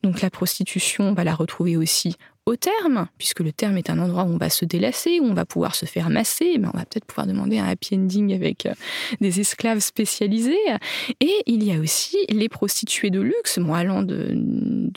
Donc 0.04 0.20
la 0.20 0.30
prostitution, 0.30 1.08
on 1.08 1.14
va 1.14 1.24
la 1.24 1.34
retrouver 1.34 1.76
aussi 1.76 2.14
au 2.46 2.56
terme, 2.56 3.06
puisque 3.16 3.40
le 3.40 3.52
terme 3.52 3.78
est 3.78 3.88
un 3.88 3.98
endroit 3.98 4.24
où 4.24 4.34
on 4.34 4.36
va 4.36 4.50
se 4.50 4.66
délasser, 4.66 5.18
où 5.18 5.24
on 5.24 5.32
va 5.32 5.46
pouvoir 5.46 5.74
se 5.74 5.86
faire 5.86 6.10
masser, 6.10 6.58
mais 6.58 6.68
on 6.68 6.76
va 6.76 6.84
peut-être 6.84 7.06
pouvoir 7.06 7.26
demander 7.26 7.58
un 7.58 7.66
happy 7.66 7.94
ending 7.96 8.34
avec 8.34 8.66
euh, 8.66 8.74
des 9.20 9.40
esclaves 9.40 9.80
spécialisés. 9.80 10.58
Et 11.20 11.32
il 11.46 11.64
y 11.64 11.72
a 11.72 11.78
aussi 11.78 12.18
les 12.28 12.50
prostituées 12.50 13.10
de 13.10 13.20
luxe, 13.20 13.58
allant 13.72 14.02
de, 14.02 14.36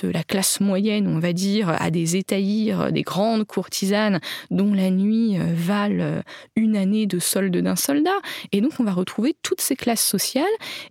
la 0.04 0.24
classe 0.24 0.60
moyenne, 0.60 1.08
on 1.08 1.20
va 1.20 1.34
dire, 1.34 1.70
à 1.70 1.90
des 1.90 2.18
étaïrs, 2.18 2.92
des 2.92 3.02
grandes 3.02 3.46
courtisanes, 3.46 4.20
dont 4.52 4.74
la 4.74 4.90
nuit 4.90 5.38
euh, 5.38 5.54
valent 5.54 6.04
euh, 6.04 6.22
une 6.56 6.76
année 6.76 7.06
de 7.08 7.20
solde 7.20 7.56
d'un 7.56 7.76
soldat. 7.76 8.18
Et 8.52 8.62
donc 8.62 8.74
on 8.80 8.84
va 8.84 8.92
retrouver 8.92 9.36
toutes 9.42 9.62
ces 9.62 9.76
classes 9.76 10.06
sociales, 10.06 10.46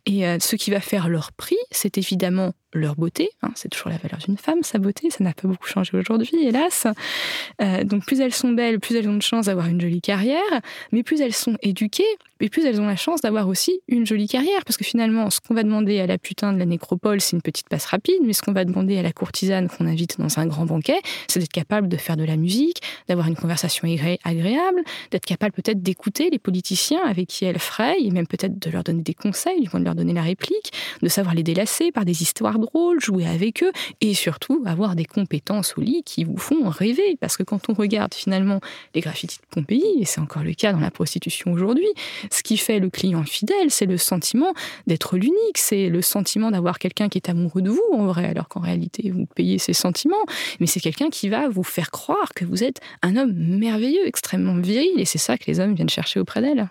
et 0.07 0.25
ce 0.41 0.57
qui 0.57 0.71
va 0.71 0.81
faire 0.81 1.09
leur 1.09 1.33
prix, 1.33 1.57
c'est 1.71 1.99
évidemment 1.99 2.53
leur 2.79 2.97
beauté. 2.97 3.31
Hein, 3.43 3.51
c'est 3.55 3.69
toujours 3.69 3.91
la 3.91 3.99
valeur 3.99 4.19
d'une 4.19 4.37
femme, 4.37 4.63
sa 4.63 4.79
beauté, 4.79 5.11
ça 5.11 5.25
n'a 5.25 5.33
pas 5.33 5.49
beaucoup 5.49 5.67
changé 5.67 5.97
aujourd'hui, 5.97 6.47
hélas. 6.47 6.87
Euh, 7.61 7.85
donc 7.85 8.05
plus 8.05 8.21
elles 8.21 8.35
sont 8.35 8.51
belles, 8.51 8.81
plus 8.81 8.95
elles 8.97 9.09
ont 9.09 9.17
de 9.17 9.23
chance 9.23 9.47
d'avoir 9.47 9.67
une 9.67 9.81
jolie 9.81 10.01
carrière, 10.01 10.41
mais 10.93 11.03
plus 11.03 11.21
elles 11.21 11.35
sont 11.35 11.57
éduquées, 11.63 12.05
et 12.41 12.49
plus 12.49 12.65
elles 12.67 12.81
ont 12.81 12.87
la 12.87 12.97
chance 12.97 13.21
d'avoir 13.23 13.49
aussi 13.49 13.81
une 13.89 14.07
jolie 14.07 14.29
carrière. 14.29 14.65
Parce 14.65 14.77
que 14.77 14.85
finalement, 14.85 15.31
ce 15.31 15.41
qu'on 15.41 15.55
va 15.55 15.63
demander 15.63 16.01
à 16.01 16.07
la 16.07 16.19
putain 16.19 16.53
de 16.53 16.59
la 16.59 16.67
nécropole, 16.67 17.21
c'est 17.21 17.35
une 17.35 17.43
petite 17.43 17.69
passe 17.69 17.87
rapide, 17.87 18.21
mais 18.25 18.33
ce 18.33 18.43
qu'on 18.43 18.53
va 18.53 18.65
demander 18.65 18.99
à 18.99 19.03
la 19.03 19.13
courtisane 19.13 19.69
qu'on 19.69 19.87
invite 19.87 20.19
dans 20.19 20.39
un 20.39 20.47
grand 20.47 20.67
banquet, 20.67 21.01
c'est 21.29 21.41
d'être 21.41 21.53
capable 21.53 21.89
de 21.89 21.97
faire 21.97 22.17
de 22.17 22.25
la 22.25 22.37
musique, 22.37 22.83
d'avoir 23.09 23.29
une 23.29 23.37
conversation 23.37 23.89
agréable, 24.25 24.83
d'être 25.11 25.25
capable 25.25 25.53
peut-être 25.53 25.83
d'écouter 25.83 26.29
les 26.31 26.39
politiciens 26.39 27.03
avec 27.05 27.29
qui 27.29 27.45
elle 27.45 27.59
fraye, 27.59 28.07
et 28.07 28.11
même 28.11 28.27
peut-être 28.27 28.59
de 28.59 28.71
leur 28.71 28.85
donner 28.85 29.03
des 29.03 29.15
conseils, 29.15 29.61
du 29.61 29.69
moins 29.73 29.81
de 29.81 29.87
leur 29.87 29.95
donner 29.95 30.13
la 30.13 30.23
réplique, 30.23 30.73
de 31.03 31.09
savoir 31.09 31.35
les 31.35 31.43
délasser 31.43 31.93
par 31.93 32.05
des 32.05 32.23
histoires 32.23 32.59
jouer 32.99 33.27
avec 33.27 33.63
eux, 33.63 33.73
et 34.01 34.15
surtout 34.15 34.63
avoir 34.67 34.97
des 34.97 35.05
compétences 35.05 35.75
au 35.77 35.81
lit 35.81 36.03
qui 36.05 36.25
vous 36.25 36.37
font 36.37 36.69
rêver. 36.69 37.17
Parce 37.21 37.37
que 37.37 37.43
quand 37.43 37.69
on 37.69 37.75
regarde 37.75 38.15
finalement 38.15 38.61
les 38.95 39.01
graffitis 39.01 39.39
de 39.39 39.47
Pompéi, 39.51 39.83
et 40.01 40.05
c'est 40.05 40.21
encore 40.21 40.43
le 40.43 40.55
cas 40.55 40.73
dans 40.73 40.81
la 40.81 40.91
prostitution 40.91 41.53
aujourd'hui, 41.53 41.89
ce 42.31 42.43
qui 42.43 42.57
fait 42.57 42.79
le 42.79 42.91
client 42.91 43.25
fidèle, 43.25 43.71
c'est 43.71 43.87
le 43.87 43.97
sentiment 43.97 44.53
d'être 44.87 45.17
l'unique, 45.17 45.59
c'est 45.59 45.89
le 45.89 46.03
sentiment 46.03 46.51
d'avoir 46.51 46.79
quelqu'un 46.79 47.09
qui 47.09 47.19
est 47.19 47.29
amoureux 47.29 47.63
de 47.63 47.71
vous 47.71 47.83
en 47.93 48.07
vrai, 48.07 48.27
alors 48.27 48.49
qu'en 48.49 48.61
réalité 48.61 49.11
vous 49.11 49.27
payez 49.27 49.59
ses 49.59 49.73
sentiments, 49.73 50.25
mais 50.61 50.67
c'est 50.67 50.81
quelqu'un 50.81 51.11
qui 51.11 51.29
va 51.29 51.49
vous 51.49 51.63
faire 51.63 51.91
croire 51.91 52.33
que 52.35 52.45
vous 52.45 52.65
êtes 52.65 52.81
un 53.03 53.17
homme 53.17 53.33
merveilleux, 53.35 54.07
extrêmement 54.07 54.57
viril, 54.57 54.91
et 54.97 55.05
c'est 55.05 55.19
ça 55.19 55.37
que 55.39 55.45
les 55.47 55.61
hommes 55.61 55.75
viennent 55.75 55.89
chercher 55.89 56.21
auprès 56.21 56.41
d'elle. 56.41 56.69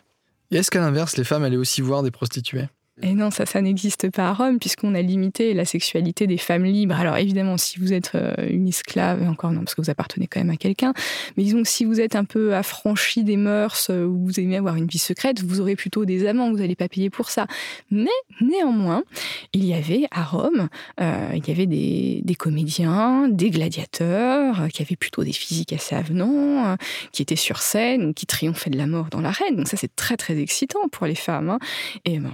Et 0.51 0.57
est-ce 0.57 0.69
qu'à 0.69 0.79
l'inverse, 0.79 1.17
les 1.17 1.23
femmes 1.23 1.43
allaient 1.43 1.57
aussi 1.57 1.81
voir 1.81 2.03
des 2.03 2.11
prostituées? 2.11 2.67
Et 3.01 3.13
non, 3.13 3.29
ça, 3.29 3.45
ça 3.45 3.61
n'existe 3.61 4.09
pas 4.09 4.29
à 4.29 4.33
Rome, 4.33 4.57
puisqu'on 4.57 4.95
a 4.95 5.01
limité 5.01 5.53
la 5.53 5.65
sexualité 5.65 6.27
des 6.27 6.37
femmes 6.37 6.63
libres. 6.63 6.97
Alors 6.97 7.17
évidemment, 7.17 7.57
si 7.57 7.77
vous 7.77 7.91
êtes 7.91 8.11
euh, 8.15 8.33
une 8.49 8.69
esclave, 8.69 9.21
encore 9.27 9.51
non, 9.51 9.59
parce 9.59 9.75
que 9.75 9.81
vous 9.81 9.89
appartenez 9.89 10.27
quand 10.27 10.39
même 10.39 10.49
à 10.49 10.55
quelqu'un, 10.55 10.93
mais 11.35 11.43
disons 11.43 11.65
si 11.65 11.83
vous 11.83 11.99
êtes 11.99 12.15
un 12.15 12.23
peu 12.23 12.55
affranchi 12.55 13.25
des 13.25 13.35
mœurs, 13.35 13.87
euh, 13.89 14.05
ou 14.05 14.27
vous 14.27 14.39
aimez 14.39 14.55
avoir 14.55 14.77
une 14.77 14.87
vie 14.87 14.97
secrète, 14.97 15.41
vous 15.41 15.59
aurez 15.59 15.75
plutôt 15.75 16.05
des 16.05 16.25
amants, 16.25 16.49
vous 16.49 16.57
n'allez 16.57 16.77
pas 16.77 16.87
payer 16.87 17.09
pour 17.09 17.29
ça. 17.29 17.47
Mais 17.91 18.07
néanmoins, 18.39 19.03
il 19.51 19.65
y 19.65 19.73
avait 19.73 20.07
à 20.11 20.23
Rome, 20.23 20.69
euh, 21.01 21.31
il 21.33 21.45
y 21.45 21.51
avait 21.51 21.65
des, 21.65 22.35
comédiens, 22.39 23.27
des 23.27 23.49
gladiateurs, 23.49 24.69
qui 24.71 24.81
avaient 24.81 24.95
plutôt 24.95 25.25
des 25.25 25.33
physiques 25.33 25.73
assez 25.73 25.95
avenants, 25.95 26.77
qui 27.11 27.21
étaient 27.21 27.35
sur 27.35 27.61
scène, 27.61 28.13
qui 28.13 28.25
triomphaient 28.25 28.69
de 28.69 28.77
la 28.77 28.87
mort 28.87 29.07
dans 29.11 29.21
l'arène. 29.21 29.57
Donc 29.57 29.67
ça, 29.67 29.75
c'est 29.75 29.93
très 29.95 30.15
très 30.15 30.37
excitant 30.39 30.87
pour 30.89 31.07
les 31.07 31.15
femmes. 31.15 31.49
Hein. 31.49 31.59
Et 32.05 32.19
ben, 32.19 32.31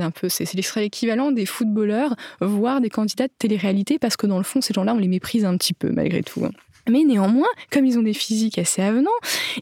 un 0.00 0.10
peu, 0.10 0.28
c'est 0.28 0.52
l'équivalent 0.54 1.32
des 1.32 1.46
footballeurs, 1.46 2.14
voire 2.40 2.80
des 2.80 2.90
candidats 2.90 3.26
de 3.26 3.32
télé-réalité, 3.38 3.98
parce 3.98 4.16
que 4.16 4.26
dans 4.26 4.38
le 4.38 4.44
fond, 4.44 4.60
ces 4.60 4.74
gens-là, 4.74 4.94
on 4.94 4.98
les 4.98 5.08
méprise 5.08 5.44
un 5.44 5.56
petit 5.56 5.74
peu 5.74 5.90
malgré 5.90 6.22
tout. 6.22 6.44
Hein. 6.44 6.52
Mais 6.88 7.02
néanmoins, 7.02 7.48
comme 7.72 7.84
ils 7.84 7.98
ont 7.98 8.02
des 8.02 8.14
physiques 8.14 8.58
assez 8.58 8.80
avenants, 8.80 9.10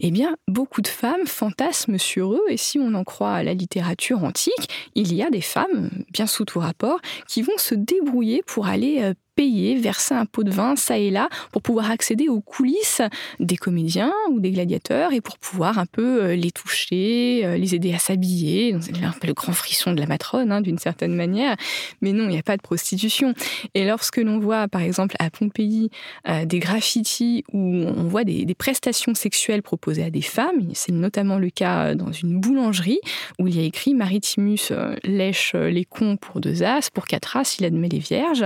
eh 0.01 0.11
bien, 0.11 0.37
beaucoup 0.47 0.83
de 0.83 0.89
femmes 0.89 1.27
fantasment 1.27 1.99
sur 1.99 2.35
eux, 2.35 2.43
et 2.49 2.57
si 2.57 2.79
on 2.79 2.93
en 2.95 3.05
croit 3.05 3.33
à 3.33 3.43
la 3.43 3.55
littérature 3.55 4.23
antique, 4.23 4.91
il 4.95 5.15
y 5.15 5.23
a 5.23 5.31
des 5.31 5.41
femmes, 5.41 5.91
bien 6.11 6.27
sous 6.27 6.45
tout 6.45 6.59
rapport, 6.59 7.01
qui 7.27 7.43
vont 7.43 7.57
se 7.57 7.75
débrouiller 7.75 8.43
pour 8.47 8.67
aller 8.67 9.01
euh, 9.03 9.15
payer, 9.35 9.77
verser 9.77 10.15
un 10.15 10.27
pot 10.27 10.45
de 10.45 10.51
vin, 10.51 10.77
ça 10.77 10.99
et 10.99 11.11
là, 11.11 11.29
pour 11.53 11.63
pouvoir 11.63 11.91
accéder 11.91 12.29
aux 12.29 12.41
coulisses 12.41 13.03
des 13.41 13.57
comédiens 13.57 14.13
ou 14.31 14.41
des 14.41 14.51
gladiateurs 14.51 15.13
et 15.13 15.21
pour 15.21 15.39
pouvoir 15.39 15.79
un 15.79 15.87
peu 15.87 16.23
euh, 16.23 16.37
les 16.37 16.51
toucher, 16.51 17.43
euh, 17.45 17.57
les 17.57 17.75
aider 17.75 17.93
à 17.93 17.99
s'habiller. 17.99 18.77
C'est 18.81 19.03
un 19.03 19.13
peu 19.13 19.27
le 19.27 19.35
grand 19.35 19.53
frisson 19.53 19.93
de 19.93 20.01
la 20.01 20.07
matrone, 20.07 20.53
hein, 20.53 20.61
d'une 20.61 20.79
certaine 20.79 21.15
manière. 21.15 21.57
Mais 22.01 22.13
non, 22.13 22.25
il 22.25 22.31
n'y 22.31 22.39
a 22.39 22.43
pas 22.43 22.57
de 22.57 22.63
prostitution. 22.63 23.35
Et 23.75 23.85
lorsque 23.85 24.19
l'on 24.19 24.39
voit, 24.39 24.69
par 24.69 24.83
exemple, 24.83 25.17
à 25.19 25.31
Pompéi, 25.31 25.91
euh, 26.29 26.45
des 26.45 26.59
graffitis 26.59 27.45
où 27.53 27.59
on 27.59 28.05
voit 28.05 28.25
des, 28.25 28.45
prestations 28.55 29.15
sexuelles 29.15 29.63
proposées 29.63 30.05
à 30.05 30.11
des 30.11 30.23
femmes, 30.23 30.69
c'est 30.75 30.93
notamment 30.93 31.39
le 31.39 31.51
cas 31.51 31.97
dans 31.97 32.13
une 32.13 32.39
boulangerie 32.39 33.01
où 33.41 33.49
il 33.49 33.57
y 33.57 33.59
a 33.59 33.65
écrit 33.65 33.95
Maritimus 33.95 34.71
lèche 35.03 35.55
les 35.55 35.85
cons 35.85 36.17
pour 36.17 36.41
deux 36.41 36.63
as, 36.63 36.89
pour 36.89 37.07
quatre 37.07 37.37
as, 37.37 37.59
il 37.59 37.65
admet 37.65 37.89
les 37.89 37.99
vierges. 37.99 38.45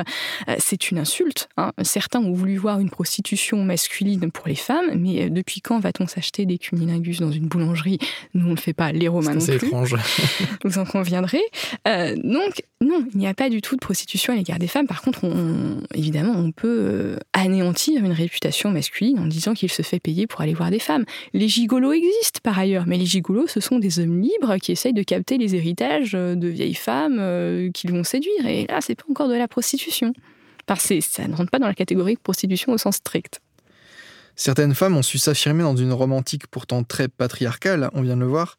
C'est 0.80 0.90
une 0.92 0.98
insulte. 0.98 1.48
Hein. 1.56 1.72
Certains 1.82 2.20
ont 2.20 2.32
voulu 2.32 2.56
voir 2.56 2.78
une 2.78 2.90
prostitution 2.90 3.64
masculine 3.64 4.30
pour 4.30 4.46
les 4.46 4.54
femmes, 4.54 4.92
mais 4.94 5.24
euh, 5.24 5.28
depuis 5.28 5.60
quand 5.60 5.80
va-t-on 5.80 6.06
s'acheter 6.06 6.46
des 6.46 6.58
cunilingus 6.58 7.18
dans 7.20 7.32
une 7.32 7.46
boulangerie? 7.48 7.98
Nous, 8.34 8.44
on 8.44 8.50
ne 8.50 8.54
le 8.54 8.60
fait 8.60 8.74
pas, 8.74 8.92
les 8.92 9.08
Romains 9.08 9.34
non 9.34 9.40
C'est 9.40 9.58
plus. 9.58 9.66
étrange. 9.68 9.96
Vous 10.64 10.78
en 10.78 10.84
conviendrez. 10.84 11.42
Euh, 11.88 12.14
donc, 12.22 12.62
non, 12.80 13.04
il 13.12 13.18
n'y 13.18 13.26
a 13.26 13.34
pas 13.34 13.50
du 13.50 13.60
tout 13.60 13.74
de 13.74 13.80
prostitution 13.80 14.32
à 14.32 14.36
l'égard 14.36 14.58
des 14.60 14.68
femmes. 14.68 14.86
Par 14.86 15.02
contre, 15.02 15.24
on, 15.24 15.80
évidemment, 15.94 16.34
on 16.36 16.52
peut 16.52 16.68
euh, 16.68 17.16
anéantir 17.32 18.04
une 18.04 18.12
réputation 18.12 18.70
masculine 18.70 19.18
en 19.18 19.26
disant 19.26 19.54
qu'il 19.54 19.70
se 19.72 19.82
fait 19.82 19.98
payer 19.98 20.28
pour 20.28 20.42
aller 20.42 20.54
voir 20.54 20.70
des 20.70 20.78
femmes. 20.78 21.04
Les 21.32 21.48
gigolos 21.48 21.92
existent 21.92 22.40
par 22.42 22.56
ailleurs, 22.58 22.84
mais 22.86 22.98
les 22.98 23.06
gigolos, 23.06 23.48
ce 23.48 23.58
sont 23.58 23.80
des 23.80 23.98
hommes 23.98 24.20
libres 24.20 24.58
qui 24.58 24.70
essayent 24.70 24.92
de 24.92 25.02
capter 25.02 25.38
les 25.38 25.56
héritages 25.56 26.12
de 26.12 26.48
vieilles 26.48 26.74
femmes 26.74 27.70
qu'ils 27.72 27.90
vont 27.90 28.04
séduire. 28.04 28.46
Et 28.46 28.66
là, 28.68 28.80
c'est 28.80 28.94
pas 28.94 29.04
encore 29.10 29.28
de 29.28 29.34
la 29.34 29.48
prostitution. 29.48 30.12
Parce 30.68 30.86
que 30.86 31.00
ça 31.00 31.26
ne 31.26 31.34
rentre 31.34 31.50
pas 31.50 31.58
dans 31.58 31.66
la 31.66 31.74
catégorie 31.74 32.16
prostitution 32.16 32.72
au 32.72 32.78
sens 32.78 32.96
strict. 32.96 33.40
Certaines 34.36 34.74
femmes 34.74 34.96
ont 34.96 35.02
su 35.02 35.18
s'affirmer 35.18 35.64
dans 35.64 35.74
une 35.74 35.92
Rome 35.92 36.12
antique 36.12 36.46
pourtant 36.46 36.84
très 36.84 37.08
patriarcale, 37.08 37.90
on 37.94 38.02
vient 38.02 38.14
de 38.14 38.20
le 38.20 38.26
voir. 38.26 38.58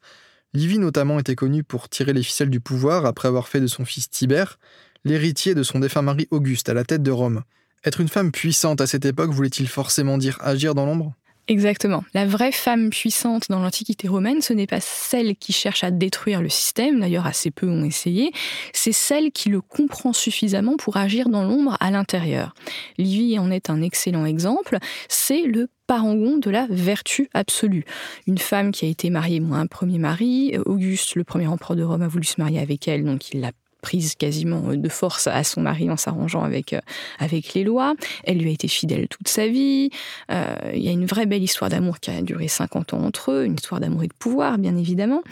Livie 0.52 0.78
notamment 0.78 1.20
était 1.20 1.36
connue 1.36 1.62
pour 1.62 1.88
tirer 1.88 2.12
les 2.12 2.24
ficelles 2.24 2.50
du 2.50 2.60
pouvoir 2.60 3.06
après 3.06 3.28
avoir 3.28 3.48
fait 3.48 3.60
de 3.60 3.68
son 3.68 3.84
fils 3.84 4.10
Tibère 4.10 4.58
l'héritier 5.04 5.54
de 5.54 5.62
son 5.62 5.78
défunt 5.78 6.02
mari 6.02 6.26
Auguste 6.30 6.68
à 6.68 6.74
la 6.74 6.84
tête 6.84 7.02
de 7.02 7.10
Rome. 7.10 7.44
Être 7.84 8.00
une 8.00 8.08
femme 8.08 8.32
puissante 8.32 8.80
à 8.80 8.86
cette 8.86 9.04
époque 9.04 9.30
voulait-il 9.30 9.68
forcément 9.68 10.18
dire 10.18 10.36
agir 10.40 10.74
dans 10.74 10.84
l'ombre? 10.84 11.14
Exactement. 11.50 12.04
La 12.14 12.26
vraie 12.26 12.52
femme 12.52 12.90
puissante 12.90 13.48
dans 13.48 13.58
l'Antiquité 13.58 14.06
romaine, 14.06 14.40
ce 14.40 14.52
n'est 14.52 14.68
pas 14.68 14.78
celle 14.78 15.34
qui 15.34 15.52
cherche 15.52 15.82
à 15.82 15.90
détruire 15.90 16.42
le 16.42 16.48
système, 16.48 17.00
d'ailleurs 17.00 17.26
assez 17.26 17.50
peu 17.50 17.68
ont 17.68 17.82
essayé, 17.82 18.30
c'est 18.72 18.92
celle 18.92 19.32
qui 19.32 19.48
le 19.48 19.60
comprend 19.60 20.12
suffisamment 20.12 20.76
pour 20.76 20.96
agir 20.96 21.28
dans 21.28 21.42
l'ombre 21.42 21.76
à 21.80 21.90
l'intérieur. 21.90 22.54
Livie 22.98 23.36
en 23.40 23.50
est 23.50 23.68
un 23.68 23.82
excellent 23.82 24.26
exemple, 24.26 24.78
c'est 25.08 25.42
le 25.42 25.66
parangon 25.88 26.36
de 26.36 26.50
la 26.50 26.68
vertu 26.70 27.28
absolue. 27.34 27.84
Une 28.28 28.38
femme 28.38 28.70
qui 28.70 28.84
a 28.84 28.88
été 28.88 29.10
mariée, 29.10 29.40
moi, 29.40 29.58
un 29.58 29.66
premier 29.66 29.98
mari, 29.98 30.56
Auguste, 30.66 31.16
le 31.16 31.24
premier 31.24 31.48
empereur 31.48 31.76
de 31.76 31.82
Rome, 31.82 32.02
a 32.02 32.08
voulu 32.08 32.26
se 32.26 32.40
marier 32.40 32.60
avec 32.60 32.86
elle, 32.86 33.04
donc 33.04 33.32
il 33.32 33.40
l'a 33.40 33.50
prise 33.80 34.14
quasiment 34.14 34.62
euh, 34.68 34.76
de 34.76 34.88
force 34.88 35.26
à 35.26 35.42
son 35.44 35.62
mari 35.62 35.90
en 35.90 35.96
s'arrangeant 35.96 36.42
avec, 36.42 36.72
euh, 36.72 36.80
avec 37.18 37.54
les 37.54 37.64
lois. 37.64 37.94
Elle 38.24 38.38
lui 38.38 38.50
a 38.50 38.52
été 38.52 38.68
fidèle 38.68 39.08
toute 39.08 39.28
sa 39.28 39.48
vie. 39.48 39.90
Euh, 40.30 40.54
il 40.74 40.82
y 40.82 40.88
a 40.88 40.92
une 40.92 41.06
vraie 41.06 41.26
belle 41.26 41.42
histoire 41.42 41.70
d'amour 41.70 42.00
qui 42.00 42.10
a 42.10 42.22
duré 42.22 42.48
50 42.48 42.94
ans 42.94 43.02
entre 43.02 43.32
eux, 43.32 43.44
une 43.44 43.54
histoire 43.54 43.80
d'amour 43.80 44.04
et 44.04 44.08
de 44.08 44.14
pouvoir, 44.18 44.58
bien 44.58 44.76
évidemment. 44.76 45.22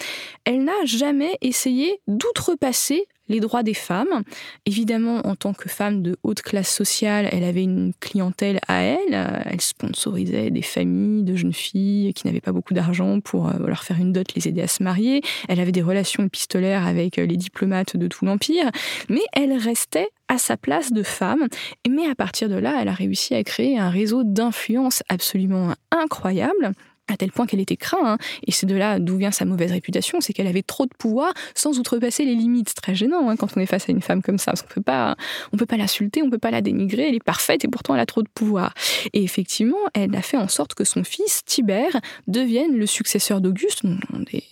Elle 0.44 0.64
n'a 0.64 0.84
jamais 0.84 1.36
essayé 1.40 2.00
d'outrepasser 2.06 3.06
les 3.28 3.40
droits 3.40 3.62
des 3.62 3.74
femmes. 3.74 4.22
Évidemment, 4.66 5.26
en 5.26 5.36
tant 5.36 5.52
que 5.52 5.68
femme 5.68 6.02
de 6.02 6.16
haute 6.22 6.42
classe 6.42 6.74
sociale, 6.74 7.28
elle 7.32 7.44
avait 7.44 7.62
une 7.62 7.92
clientèle 8.00 8.60
à 8.68 8.82
elle. 8.82 9.44
Elle 9.44 9.60
sponsorisait 9.60 10.50
des 10.50 10.62
familles 10.62 11.24
de 11.24 11.36
jeunes 11.36 11.52
filles 11.52 12.12
qui 12.14 12.26
n'avaient 12.26 12.40
pas 12.40 12.52
beaucoup 12.52 12.74
d'argent 12.74 13.20
pour 13.20 13.48
euh, 13.48 13.66
leur 13.66 13.84
faire 13.84 13.98
une 13.98 14.12
dot, 14.12 14.34
les 14.34 14.48
aider 14.48 14.62
à 14.62 14.68
se 14.68 14.82
marier. 14.82 15.22
Elle 15.48 15.60
avait 15.60 15.72
des 15.72 15.82
relations 15.82 16.24
épistolaires 16.24 16.86
avec 16.86 17.18
euh, 17.18 17.26
les 17.26 17.36
diplomates 17.36 17.96
de 17.96 18.06
tout 18.06 18.24
l'Empire. 18.24 18.70
Mais 19.08 19.22
elle 19.32 19.52
restait 19.52 20.08
à 20.28 20.38
sa 20.38 20.56
place 20.56 20.92
de 20.92 21.02
femme. 21.02 21.46
Mais 21.88 22.06
à 22.06 22.14
partir 22.14 22.48
de 22.48 22.56
là, 22.56 22.78
elle 22.80 22.88
a 22.88 22.92
réussi 22.92 23.34
à 23.34 23.42
créer 23.42 23.78
un 23.78 23.90
réseau 23.90 24.24
d'influence 24.24 25.02
absolument 25.08 25.74
incroyable 25.90 26.72
à 27.08 27.16
tel 27.16 27.32
point 27.32 27.46
qu'elle 27.46 27.60
était 27.60 27.76
crainte, 27.76 28.00
hein. 28.04 28.18
et 28.46 28.52
c'est 28.52 28.66
de 28.66 28.76
là 28.76 28.98
d'où 28.98 29.16
vient 29.16 29.30
sa 29.30 29.44
mauvaise 29.44 29.72
réputation, 29.72 30.20
c'est 30.20 30.32
qu'elle 30.32 30.46
avait 30.46 30.62
trop 30.62 30.84
de 30.84 30.94
pouvoir 30.96 31.32
sans 31.54 31.78
outrepasser 31.78 32.24
les 32.24 32.34
limites. 32.34 32.68
C'est 32.70 32.80
très 32.80 32.94
gênant 32.94 33.28
hein, 33.28 33.36
quand 33.36 33.56
on 33.56 33.60
est 33.60 33.66
face 33.66 33.88
à 33.88 33.92
une 33.92 34.02
femme 34.02 34.22
comme 34.22 34.38
ça, 34.38 34.52
parce 34.52 34.62
qu'on 34.62 34.74
peut 34.74 34.82
pas, 34.82 35.16
on 35.52 35.56
peut 35.56 35.66
pas 35.66 35.76
l'insulter, 35.76 36.22
on 36.22 36.30
peut 36.30 36.38
pas 36.38 36.50
la 36.50 36.60
dénigrer, 36.60 37.08
elle 37.08 37.14
est 37.14 37.24
parfaite 37.24 37.64
et 37.64 37.68
pourtant 37.68 37.94
elle 37.94 38.00
a 38.00 38.06
trop 38.06 38.22
de 38.22 38.28
pouvoir. 38.28 38.74
Et 39.12 39.22
effectivement, 39.22 39.78
elle 39.94 40.14
a 40.14 40.22
fait 40.22 40.36
en 40.36 40.48
sorte 40.48 40.74
que 40.74 40.84
son 40.84 41.04
fils 41.04 41.42
Tibère 41.44 42.00
devienne 42.26 42.76
le 42.76 42.86
successeur 42.86 43.40
d'Auguste, 43.40 43.84
dans 43.84 44.18
des, 44.30 44.44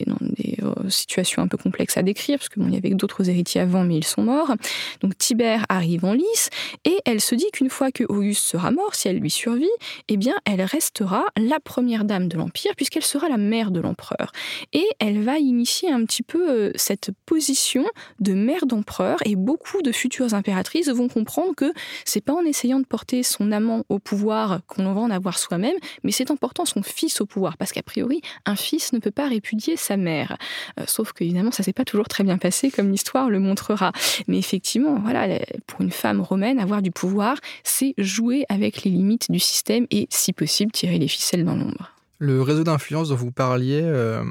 euh, 0.63 0.89
situations 0.89 1.43
un 1.43 1.49
peu 1.49 1.57
complexes 1.57 1.97
à 1.97 2.03
décrire, 2.03 2.39
parce 2.39 2.49
que 2.49 2.61
bon, 2.61 2.69
il 2.69 2.75
y 2.75 2.77
avait 2.77 2.91
d'autres 2.91 3.29
héritiers 3.29 3.61
avant, 3.61 3.85
mais 3.85 3.97
ils 3.97 4.05
sont 4.05 4.23
morts. 4.23 4.55
Donc 5.01 5.19
Tibère 5.19 5.67
arrive 5.69 6.05
en 6.05 6.13
lice, 6.13 6.51
et 6.85 6.97
elle 7.05 7.21
se 7.21 7.35
dit 7.35 7.47
qu'une 7.53 7.71
fois 7.71 7.91
que 7.91 8.05
Auguste 8.09 8.45
sera 8.45 8.71
mort, 8.71 8.95
si 8.95 9.09
elle 9.09 9.19
lui 9.19 9.31
survit, 9.31 9.67
eh 10.09 10.17
bien, 10.17 10.35
elle 10.45 10.63
restera 10.63 11.25
la 11.37 11.61
première 11.61 12.05
dame 12.05 12.29
de 12.29 12.37
l'Empire, 12.37 12.46
puisqu'elle 12.77 13.05
sera 13.05 13.29
la 13.29 13.37
mère 13.37 13.71
de 13.71 13.81
l'empereur. 13.81 14.33
Et 14.73 14.87
elle 14.99 15.23
va 15.23 15.39
initier 15.39 15.91
un 15.91 16.05
petit 16.05 16.23
peu 16.23 16.51
euh, 16.51 16.73
cette 16.75 17.11
position 17.27 17.85
de 18.21 18.35
mère 18.35 18.67
d'empereur, 18.67 19.19
et 19.25 19.37
beaucoup 19.37 19.83
de 19.83 19.93
futures 19.93 20.35
impératrices 20.35 20.89
vont 20.89 21.09
comprendre 21.09 21.55
que 21.55 21.73
c'est 22.05 22.21
pas 22.21 22.35
en 22.35 22.45
essayant 22.45 22.81
de 22.81 22.87
porter 22.87 23.23
son 23.23 23.53
amant 23.53 23.85
au 23.89 23.99
pouvoir 23.99 24.61
qu'on 24.67 24.93
va 24.93 25.01
en 25.01 25.11
avoir 25.11 25.39
soi-même, 25.39 25.77
mais 26.03 26.13
c'est 26.13 26.31
en 26.31 26.37
portant 26.37 26.65
son 26.65 26.83
fils 26.83 27.21
au 27.21 27.27
pouvoir, 27.27 27.57
parce 27.57 27.73
qu'a 27.73 27.83
priori, 27.83 28.21
un 28.45 28.57
fils 28.57 28.93
ne 28.93 28.99
peut 28.99 29.11
pas 29.11 29.29
répudier 29.29 29.77
sa 29.77 29.97
mère. 29.97 30.37
Euh, 30.79 30.85
sauf 30.87 31.13
qu'évidemment, 31.13 31.51
ça 31.51 31.63
s'est 31.63 31.73
pas 31.73 31.85
toujours 31.85 32.09
très 32.09 32.25
bien 32.25 32.39
passé, 32.39 32.71
comme 32.71 32.91
l'histoire 32.91 33.31
le 33.31 33.41
montrera. 33.41 33.93
Mais 34.29 34.39
effectivement, 34.39 34.99
voilà, 35.01 35.39
pour 35.67 35.81
une 35.81 35.91
femme 35.91 36.21
romaine, 36.21 36.59
avoir 36.59 36.83
du 36.83 36.91
pouvoir, 36.91 37.39
c'est 37.65 37.95
jouer 37.99 38.45
avec 38.49 38.85
les 38.85 38.91
limites 38.91 39.31
du 39.31 39.39
système 39.39 39.87
et, 39.91 40.07
si 40.11 40.33
possible, 40.33 40.73
tirer 40.73 40.99
les 40.99 41.09
ficelles 41.09 41.45
dans 41.45 41.55
l'ombre. 41.55 41.96
Le 42.19 42.43
réseau 42.43 42.65
d'influence 42.65 43.11
dont 43.11 43.17
vous 43.17 43.33
parliez 43.33 43.83
euh, 43.83 44.25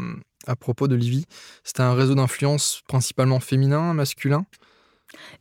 à 0.48 0.56
propos 0.56 0.88
de 0.88 0.96
Livy, 0.96 1.26
c'était 1.64 1.82
un 1.82 1.94
réseau 1.94 2.16
d'influence 2.16 2.82
principalement 2.88 3.40
féminin, 3.40 3.94
masculin? 3.94 4.46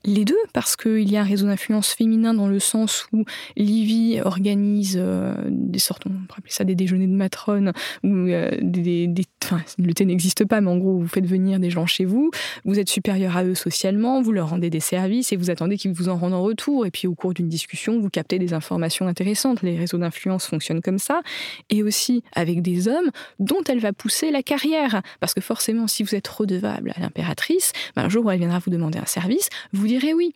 Les 0.05 0.25
deux, 0.25 0.39
parce 0.53 0.77
qu'il 0.77 1.11
y 1.11 1.17
a 1.17 1.21
un 1.21 1.25
réseau 1.25 1.47
d'influence 1.47 1.93
féminin 1.93 2.35
dans 2.35 2.49
le 2.49 2.59
sens 2.59 3.07
où 3.13 3.25
Livy 3.57 4.21
organise 4.23 4.99
euh, 5.01 5.35
des 5.49 5.79
sortes, 5.79 6.05
on 6.07 6.13
ça 6.47 6.65
des 6.65 6.75
déjeuners 6.75 7.07
de 7.07 7.13
matrone, 7.13 7.73
où 8.03 8.09
euh, 8.09 8.51
le 8.61 9.93
thé 9.93 10.05
n'existe 10.05 10.45
pas, 10.45 10.61
mais 10.61 10.71
en 10.71 10.79
gros, 10.79 10.99
vous 10.99 11.09
faites 11.09 11.27
venir 11.27 11.59
des 11.59 11.71
gens 11.71 11.87
chez 11.87 12.05
vous, 12.05 12.31
vous 12.65 12.79
êtes 12.79 12.89
supérieur 12.89 13.37
à 13.37 13.45
eux 13.45 13.55
socialement, 13.55 14.23
vous 14.23 14.33
leur 14.33 14.51
rendez 14.51 14.71
des 14.71 14.81
services 14.81 15.33
et 15.33 15.37
vous 15.37 15.51
attendez 15.51 15.77
qu'ils 15.77 15.93
vous 15.93 16.09
en 16.09 16.17
rendent 16.17 16.35
en 16.35 16.43
retour. 16.43 16.87
Et 16.87 16.91
puis 16.91 17.07
au 17.07 17.15
cours 17.15 17.35
d'une 17.35 17.49
discussion, 17.49 17.99
vous 17.99 18.11
captez 18.11 18.39
des 18.39 18.55
informations 18.55 19.07
intéressantes. 19.07 19.63
Les 19.63 19.77
réseaux 19.77 19.99
d'influence 19.99 20.47
fonctionnent 20.47 20.83
comme 20.83 20.99
ça. 20.99 21.23
Et 21.71 21.83
aussi 21.83 22.23
avec 22.33 22.63
des 22.63 22.89
hommes 22.89 23.11
dont 23.39 23.63
elle 23.69 23.81
va 23.81 23.93
pousser 23.93 24.31
la 24.31 24.43
carrière. 24.43 25.03
Parce 25.21 25.35
que 25.35 25.41
forcément, 25.41 25.87
si 25.87 26.03
vous 26.03 26.15
êtes 26.15 26.29
redevable 26.29 26.93
à 26.97 27.01
l'impératrice, 27.01 27.73
ben, 27.97 28.05
un 28.05 28.09
jour 28.09 28.31
elle 28.31 28.39
viendra 28.39 28.59
vous 28.59 28.71
demander 28.71 28.99
un 28.99 29.07
service, 29.07 29.49
vous 29.72 29.87
direz 29.87 30.14
oui. 30.14 30.33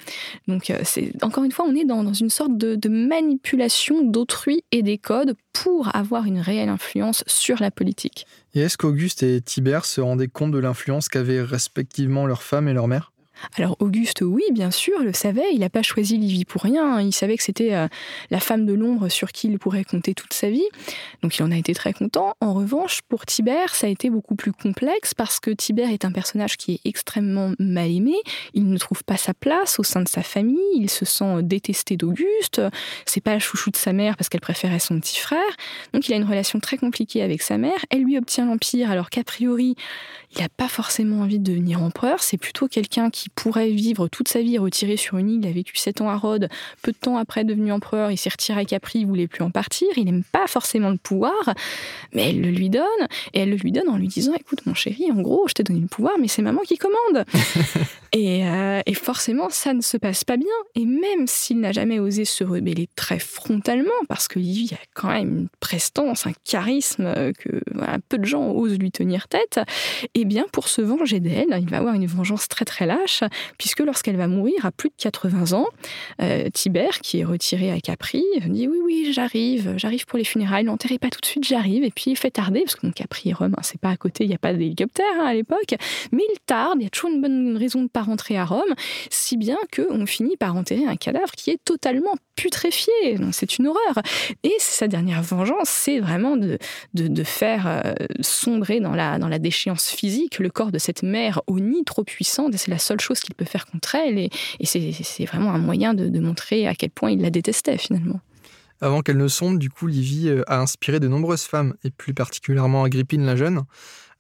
Donc, 0.47 0.71
euh, 0.71 0.79
c'est 0.85 1.13
encore 1.23 1.45
une 1.45 1.53
fois, 1.53 1.67
on 1.69 1.75
est 1.75 1.85
dans, 1.85 2.13
une 2.13 2.31
sorte 2.31 2.57
de, 2.57 2.75
de 2.75 2.89
manipulation 2.89 4.03
d'autrui 4.03 4.65
et 4.73 4.83
des 4.83 4.99
codes 4.99 5.35
pour 5.53 5.95
avoir 5.95 6.25
une 6.25 6.41
réelle 6.41 6.69
influence 6.69 7.25
sur 7.27 7.61
la 7.61 7.71
politique. 7.71 8.27
Et 8.55 8.61
est-ce 8.61 8.79
qu'Auguste 8.79 9.23
et 9.23 9.41
Tibère 9.41 9.85
se 9.85 10.01
rendaient 10.01 10.29
compte 10.29 10.53
de 10.53 10.59
l'influence 10.59 11.09
qu'avaient 11.09 11.43
respectivement 11.43 12.27
leur 12.27 12.43
femme 12.43 12.69
et 12.69 12.73
leur 12.73 12.89
mère 12.89 13.13
alors 13.57 13.77
Auguste, 13.81 14.23
oui, 14.23 14.43
bien 14.53 14.71
sûr, 14.71 15.01
le 15.01 15.13
savait, 15.13 15.53
il 15.53 15.61
n'a 15.61 15.71
pas 15.71 15.83
choisi 15.83 16.17
Livy 16.17 16.45
pour 16.45 16.63
rien, 16.63 17.01
il 17.01 17.13
savait 17.13 17.37
que 17.37 17.43
c'était 17.43 17.75
euh, 17.75 17.89
la 18.31 18.41
femme 18.41 18.67
de 18.67 18.73
l'ombre 18.73 19.09
sur 19.09 19.33
qui 19.33 19.49
il 19.49 19.59
pourrait 19.59 19.85
compter 19.85 20.15
toute 20.15 20.33
sa 20.33 20.51
vie, 20.51 20.67
donc 21.23 21.37
il 21.39 21.43
en 21.43 21.51
a 21.51 21.57
été 21.57 21.75
très 21.75 21.93
content. 21.93 22.35
En 22.41 22.55
revanche, 22.55 23.01
pour 23.09 23.27
Tibère, 23.27 23.75
ça 23.75 23.87
a 23.87 23.91
été 23.91 24.11
beaucoup 24.11 24.35
plus 24.35 24.53
complexe 24.53 25.15
parce 25.15 25.41
que 25.41 25.51
Tibère 25.51 25.91
est 25.91 26.05
un 26.05 26.13
personnage 26.13 26.57
qui 26.57 26.75
est 26.75 26.81
extrêmement 26.85 27.53
mal 27.59 27.91
aimé, 27.91 28.15
il 28.55 28.69
ne 28.69 28.79
trouve 28.79 29.05
pas 29.05 29.17
sa 29.17 29.35
place 29.35 29.79
au 29.79 29.83
sein 29.83 30.03
de 30.03 30.09
sa 30.09 30.23
famille, 30.23 30.59
il 30.75 30.91
se 30.91 31.05
sent 31.05 31.43
détesté 31.43 31.97
d'Auguste, 31.97 32.63
c'est 33.07 33.21
pas 33.21 33.35
le 33.35 33.41
chouchou 33.41 33.71
de 33.71 33.77
sa 33.77 33.93
mère 33.93 34.17
parce 34.17 34.29
qu'elle 34.29 34.41
préférait 34.41 34.79
son 34.79 34.99
petit 35.01 35.19
frère, 35.19 35.39
donc 35.93 36.09
il 36.09 36.13
a 36.13 36.17
une 36.17 36.25
relation 36.25 36.61
très 36.61 36.77
compliquée 36.77 37.23
avec 37.23 37.43
sa 37.43 37.59
mère, 37.59 37.79
elle 37.91 38.03
lui 38.03 38.19
obtient 38.19 38.47
l'Empire 38.47 38.91
alors 38.91 39.11
qu'a 39.11 39.25
priori, 39.25 39.77
il 40.35 40.43
n'a 40.43 40.49
pas 40.49 40.69
forcément 40.69 41.23
envie 41.23 41.39
de 41.39 41.45
devenir 41.45 41.83
empereur, 41.83 42.23
c'est 42.23 42.37
plutôt 42.37 42.69
quelqu'un 42.69 43.11
qui 43.11 43.28
qui 43.29 43.43
pourrait 43.43 43.71
vivre 43.71 44.09
toute 44.09 44.29
sa 44.29 44.41
vie 44.41 44.59
retiré 44.59 44.97
sur 44.97 45.19
une 45.19 45.31
île. 45.31 45.45
Il 45.45 45.49
a 45.49 45.53
vécu 45.53 45.77
sept 45.77 46.01
ans 46.01 46.09
à 46.09 46.17
Rhodes. 46.17 46.49
Peu 46.83 46.93
de 46.93 46.97
temps 46.97 47.17
après, 47.17 47.45
devenu 47.45 47.73
empereur, 47.73 48.11
il 48.11 48.17
s'est 48.17 48.31
retiré 48.31 48.61
à 48.61 48.65
Capri. 48.65 49.01
Il 49.01 49.07
voulait 49.07 49.29
plus 49.29 49.43
en 49.43 49.51
partir. 49.51 49.89
Il 49.97 50.05
n'aime 50.05 50.25
pas 50.25 50.47
forcément 50.47 50.91
le 50.91 50.97
pouvoir, 50.97 51.55
mais 52.13 52.31
elle 52.31 52.41
le 52.41 52.51
lui 52.51 52.71
donne. 52.71 52.83
Et 53.35 53.41
elle 53.41 53.51
le 53.51 53.57
lui 53.57 53.73
donne 53.73 53.89
en 53.89 53.97
lui 53.97 54.09
disant 54.09 54.33
Écoute, 54.39 54.65
mon 54.67 54.75
chéri, 54.75 55.11
en 55.13 55.21
gros, 55.21 55.47
je 55.49 55.55
t'ai 55.55 55.63
donné 55.63 55.81
le 55.81 55.89
pouvoir, 55.89 56.15
mais 56.21 56.29
c'est 56.29 56.43
maman 56.43 56.63
qui 56.63 56.79
commande. 56.79 57.25
Euh, 58.17 58.81
et, 58.87 58.95
forcément, 58.95 59.49
ça 59.51 59.75
ne 59.75 59.83
se 59.83 59.97
passe 59.97 60.25
pas 60.25 60.37
bien. 60.37 60.47
Et 60.75 60.87
même 60.87 61.27
s'il 61.27 61.61
n'a 61.61 61.73
jamais 61.73 61.99
osé 61.99 62.25
se 62.25 62.43
rebeller 62.43 62.89
très 62.97 63.19
frontalement, 63.19 63.93
parce 64.09 64.29
que 64.29 64.39
Livy 64.39 64.75
a 64.75 64.79
quand 64.95 65.09
même 65.09 65.29
une 65.29 65.49
prestance, 65.61 66.27
un 66.27 66.33
charisme 66.45 67.05
euh, 67.05 67.33
que 67.33 67.61
peu 68.09 68.19
de 68.19 68.25
gens 68.25 68.51
osent 68.51 68.79
lui 68.79 68.91
tenir 68.91 69.29
tête, 69.29 69.61
eh 70.15 70.25
bien, 70.25 70.47
pour 70.53 70.69
se 70.69 70.81
venger 70.81 71.21
d'elle, 71.21 71.59
il 71.61 71.69
va 71.69 71.79
avoir 71.79 71.95
une 71.95 72.07
vengeance 72.07 72.49
très 72.49 72.65
très 72.65 72.87
lâche, 72.87 73.18
puisque 73.59 73.81
lorsqu'elle 73.81 74.17
va 74.17 74.29
mourir 74.29 74.65
à 74.65 74.71
plus 74.71 74.89
de 74.89 74.95
80 74.97 75.53
ans, 75.53 75.67
euh, 76.23 76.49
Tibère, 76.53 77.01
qui 77.01 77.21
est 77.21 77.25
retiré 77.25 77.71
à 77.71 77.81
Capri, 77.81 78.25
dit 78.47 78.69
Oui, 78.69 78.79
oui, 78.83 79.13
j'arrive, 79.13 79.75
j'arrive 79.77 80.07
pour 80.07 80.19
les 80.19 80.25
funérailles, 80.25 80.65
n'enterrez 80.65 80.99
pas 80.99 81.11
tout 81.11 81.21
de 81.21 81.27
suite, 81.27 81.47
j'arrive. 81.47 81.85
Et 81.85 81.91
puis 81.91 82.11
il 82.13 82.17
fait 82.17 82.31
tarder, 82.31 82.63
parce 82.63 82.77
que 82.77 82.89
Capri 82.89 83.31
et 83.31 83.33
Rome, 83.33 83.55
hein, 83.57 83.63
c'est 83.63 83.81
pas 83.81 83.91
à 83.91 83.97
côté, 83.97 84.25
il 84.25 84.29
n'y 84.29 84.35
a 84.35 84.39
pas 84.39 84.53
d'hélicoptère 84.53 85.05
hein, 85.21 85.27
à 85.27 85.35
l'époque, 85.35 85.75
mais 86.13 86.23
il 86.33 86.39
tarde, 86.47 86.79
il 86.81 86.85
y 86.85 86.87
a 86.87 86.91
toujours 86.91 87.11
une 87.11 87.21
bonne 87.21 87.57
raison 87.57 87.83
de 87.83 87.89
rentrer 88.01 88.37
à 88.37 88.45
Rome, 88.45 88.75
si 89.11 89.37
bien 89.37 89.59
qu'on 89.75 90.07
finit 90.07 90.37
par 90.37 90.57
enterrer 90.57 90.87
un 90.87 90.97
cadavre 90.97 91.33
qui 91.33 91.51
est 91.51 91.63
totalement 91.65 92.15
putréfié. 92.37 92.93
C'est 93.33 93.59
une 93.59 93.67
horreur. 93.67 94.03
Et 94.45 94.55
sa 94.59 94.87
dernière 94.87 95.23
vengeance, 95.23 95.69
c'est 95.69 95.99
vraiment 95.99 96.37
de, 96.37 96.59
de, 96.95 97.25
faire 97.25 97.67
euh, 97.67 97.95
sombrer 98.21 98.81
dans 98.81 98.95
la, 98.95 99.19
dans 99.19 99.29
la 99.29 99.39
déchéance 99.39 99.91
physique 99.91 100.39
le 100.39 100.49
corps 100.51 100.71
de 100.71 100.79
cette 100.79 101.03
mère 101.03 101.43
au 101.47 101.59
nid 101.59 101.85
trop 101.85 102.05
puissante. 102.05 102.55
Et 102.55 102.59
c'est 102.59 102.71
la 102.71 102.79
seule 102.79 103.01
chose 103.01 103.08
qu'il 103.15 103.35
peut 103.35 103.45
faire 103.45 103.67
contre 103.67 103.95
elle. 103.95 104.19
Et, 104.19 104.31
c'est 104.65 105.25
vraiment 105.25 105.53
un 105.53 105.59
moyen 105.59 105.95
de, 105.95 106.19
montrer 106.21 106.67
à 106.67 106.75
quel 106.75 106.91
point 106.91 107.11
il 107.11 107.21
la 107.21 107.31
détestait 107.31 107.79
finalement. 107.79 108.21
Avant 108.81 109.03
qu'elle 109.03 109.17
ne 109.17 109.29
sonde, 109.29 109.59
du 109.59 109.71
coup, 109.71 109.87
Livy 109.87 110.29
euh, 110.29 110.43
a 110.47 110.61
inspiré 110.61 111.01
de 111.01 111.09
nombreuses 111.09 111.43
femmes, 111.43 111.75
et 111.83 111.91
plus 111.91 112.15
particulièrement 112.15 112.85
Agrippine 112.85 113.27
la 113.27 113.35
jeune, 113.35 113.63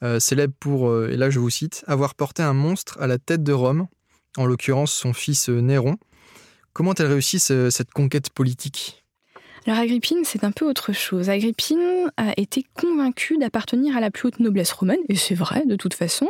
euh, 0.03 0.19
célèbre 0.19 0.55
pour, 0.59 1.05
et 1.07 1.17
là 1.17 1.31
je 1.31 1.39
vous 1.39 1.51
cite, 1.51 1.85
avoir 1.87 2.15
porté 2.17 2.43
un 2.43 2.55
monstre 2.55 2.99
à 3.01 3.07
la 3.07 3.19
tête 3.19 3.45
de 3.45 3.53
Rome, 3.53 3.87
en 4.37 4.47
l'occurrence 4.47 4.93
son 4.93 5.13
fils 5.13 5.49
euh, 5.49 5.61
Néron. 5.61 5.97
Comment 6.73 6.95
elle 6.95 7.07
réussit 7.07 7.41
cette 7.41 7.91
conquête 7.91 8.31
politique? 8.31 9.05
Alors 9.67 9.81
Agrippine, 9.81 10.21
c'est 10.25 10.45
un 10.45 10.53
peu 10.53 10.69
autre 10.69 10.93
chose. 10.93 11.31
Agrippine 11.31 12.11
a 12.17 12.33
été 12.37 12.65
convaincue 12.75 13.37
d'appartenir 13.39 13.97
à 13.97 14.01
la 14.01 14.11
plus 14.11 14.29
haute 14.29 14.41
noblesse 14.41 14.73
romaine, 14.73 15.01
et 15.09 15.17
c'est 15.17 15.35
vrai 15.35 15.65
de 15.67 15.77
toute 15.77 15.95
façon, 15.95 16.29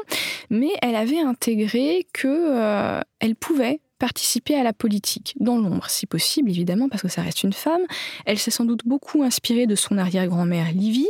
mais 0.50 0.70
elle 0.82 0.96
avait 0.96 1.20
intégré 1.20 2.06
que 2.12 2.28
euh, 2.28 3.00
elle 3.20 3.34
pouvait 3.34 3.80
participer 3.98 4.54
à 4.54 4.62
la 4.62 4.72
politique, 4.72 5.34
dans 5.40 5.58
l'ombre, 5.58 5.90
si 5.90 6.06
possible, 6.06 6.50
évidemment, 6.50 6.88
parce 6.88 7.02
que 7.02 7.08
ça 7.08 7.22
reste 7.22 7.42
une 7.42 7.52
femme. 7.52 7.82
Elle 8.26 8.38
s'est 8.38 8.50
sans 8.50 8.64
doute 8.64 8.82
beaucoup 8.84 9.22
inspirée 9.22 9.66
de 9.66 9.74
son 9.74 9.98
arrière-grand-mère 9.98 10.72
Livy. 10.72 11.08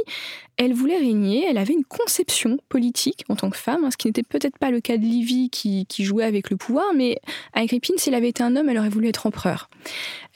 Elle 0.56 0.72
voulait 0.72 0.98
régner, 0.98 1.46
elle 1.48 1.58
avait 1.58 1.74
une 1.74 1.84
conception 1.84 2.58
politique 2.68 3.24
en 3.28 3.36
tant 3.36 3.50
que 3.50 3.56
femme, 3.56 3.84
hein, 3.84 3.90
ce 3.90 3.96
qui 3.96 4.08
n'était 4.08 4.22
peut-être 4.22 4.58
pas 4.58 4.70
le 4.70 4.80
cas 4.80 4.96
de 4.96 5.02
Livy 5.02 5.50
qui, 5.50 5.86
qui 5.86 6.02
jouait 6.02 6.24
avec 6.24 6.50
le 6.50 6.56
pouvoir, 6.56 6.86
mais 6.96 7.20
Agrippine, 7.52 7.96
s'il 7.98 8.14
avait 8.14 8.30
été 8.30 8.42
un 8.42 8.56
homme, 8.56 8.68
elle 8.68 8.78
aurait 8.78 8.88
voulu 8.88 9.08
être 9.08 9.26
empereur. 9.26 9.70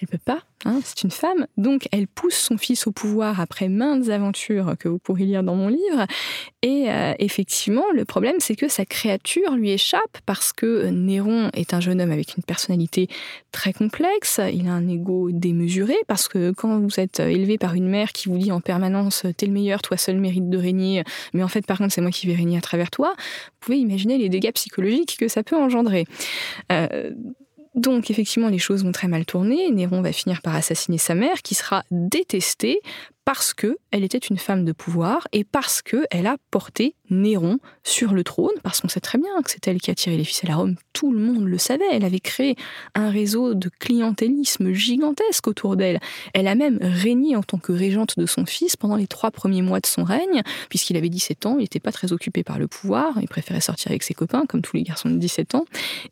Elle 0.02 0.08
peut 0.08 0.18
pas, 0.18 0.40
hein, 0.64 0.80
c'est 0.82 1.04
une 1.04 1.12
femme, 1.12 1.46
donc 1.56 1.86
elle 1.92 2.08
pousse 2.08 2.34
son 2.34 2.58
fils 2.58 2.88
au 2.88 2.90
pouvoir 2.90 3.40
après 3.40 3.68
maintes 3.68 4.08
aventures 4.08 4.74
que 4.76 4.88
vous 4.88 4.98
pourrez 4.98 5.26
lire 5.26 5.44
dans 5.44 5.54
mon 5.54 5.68
livre. 5.68 6.06
Et 6.62 6.90
euh, 6.90 7.14
effectivement, 7.20 7.84
le 7.94 8.04
problème, 8.04 8.34
c'est 8.40 8.56
que 8.56 8.66
sa 8.66 8.84
créature 8.84 9.52
lui 9.52 9.70
échappe 9.70 10.18
parce 10.26 10.52
que 10.52 10.86
Néron 10.86 11.50
est 11.54 11.72
un 11.72 11.78
jeune 11.78 12.00
homme 12.00 12.10
avec 12.10 12.36
une 12.36 12.42
personnalité 12.42 13.06
très 13.52 13.72
complexe, 13.72 14.40
il 14.52 14.66
a 14.66 14.72
un 14.72 14.88
ego 14.88 15.30
démesuré, 15.30 15.94
parce 16.08 16.26
que 16.26 16.50
quand 16.50 16.80
vous 16.80 16.98
êtes 16.98 17.20
élevé 17.20 17.56
par 17.56 17.74
une 17.74 17.88
mère 17.88 18.10
qui 18.10 18.28
vous 18.28 18.38
dit 18.38 18.50
en 18.50 18.60
permanence 18.60 19.24
T'es 19.36 19.46
le 19.46 19.52
meilleur, 19.52 19.82
toi 19.82 19.96
seul 19.96 20.16
mérite 20.16 20.50
de 20.50 20.58
régner, 20.58 21.04
mais 21.32 21.44
en 21.44 21.48
fait, 21.48 21.64
par 21.64 21.78
contre, 21.78 21.92
c'est 21.92 22.00
moi 22.00 22.10
qui 22.10 22.26
vais 22.26 22.34
régner 22.34 22.58
à 22.58 22.60
travers 22.60 22.90
toi, 22.90 23.14
vous 23.16 23.58
pouvez 23.60 23.78
imaginer 23.78 24.18
les 24.18 24.28
dégâts 24.28 24.52
psychologiques 24.52 25.16
que 25.16 25.28
ça 25.28 25.44
peut 25.44 25.56
engendrer. 25.56 26.06
Euh, 26.72 27.12
donc 27.74 28.10
effectivement, 28.10 28.48
les 28.48 28.58
choses 28.58 28.84
vont 28.84 28.92
très 28.92 29.08
mal 29.08 29.24
tourner. 29.24 29.70
Néron 29.70 30.02
va 30.02 30.12
finir 30.12 30.42
par 30.42 30.54
assassiner 30.54 30.98
sa 30.98 31.14
mère, 31.14 31.42
qui 31.42 31.54
sera 31.54 31.84
détestée 31.90 32.80
parce 33.24 33.54
que 33.54 33.78
elle 33.90 34.04
était 34.04 34.18
une 34.18 34.38
femme 34.38 34.64
de 34.64 34.72
pouvoir 34.72 35.28
et 35.32 35.44
parce 35.44 35.82
que 35.82 36.04
elle 36.10 36.26
a 36.26 36.36
porté 36.50 36.94
Néron 37.12 37.58
sur 37.84 38.14
le 38.14 38.24
trône, 38.24 38.54
parce 38.62 38.80
qu'on 38.80 38.88
sait 38.88 39.00
très 39.00 39.18
bien 39.18 39.30
que 39.44 39.50
c'est 39.50 39.66
elle 39.68 39.80
qui 39.80 39.90
a 39.90 39.94
tiré 39.94 40.16
les 40.16 40.24
ficelles 40.24 40.50
à 40.50 40.56
Rome. 40.56 40.76
Tout 40.92 41.12
le 41.12 41.18
monde 41.18 41.46
le 41.46 41.58
savait. 41.58 41.84
Elle 41.90 42.04
avait 42.04 42.20
créé 42.20 42.56
un 42.94 43.10
réseau 43.10 43.54
de 43.54 43.68
clientélisme 43.68 44.72
gigantesque 44.72 45.46
autour 45.46 45.76
d'elle. 45.76 46.00
Elle 46.32 46.48
a 46.48 46.54
même 46.54 46.78
régné 46.80 47.36
en 47.36 47.42
tant 47.42 47.58
que 47.58 47.72
régente 47.72 48.18
de 48.18 48.26
son 48.26 48.46
fils 48.46 48.76
pendant 48.76 48.96
les 48.96 49.06
trois 49.06 49.30
premiers 49.30 49.62
mois 49.62 49.80
de 49.80 49.86
son 49.86 50.04
règne, 50.04 50.42
puisqu'il 50.68 50.96
avait 50.96 51.08
17 51.10 51.46
ans, 51.46 51.56
il 51.58 51.62
n'était 51.62 51.80
pas 51.80 51.92
très 51.92 52.12
occupé 52.12 52.42
par 52.42 52.58
le 52.58 52.66
pouvoir, 52.66 53.18
il 53.20 53.28
préférait 53.28 53.60
sortir 53.60 53.90
avec 53.90 54.02
ses 54.02 54.14
copains, 54.14 54.44
comme 54.48 54.62
tous 54.62 54.76
les 54.76 54.82
garçons 54.82 55.10
de 55.10 55.16
17 55.16 55.54
ans. 55.54 55.64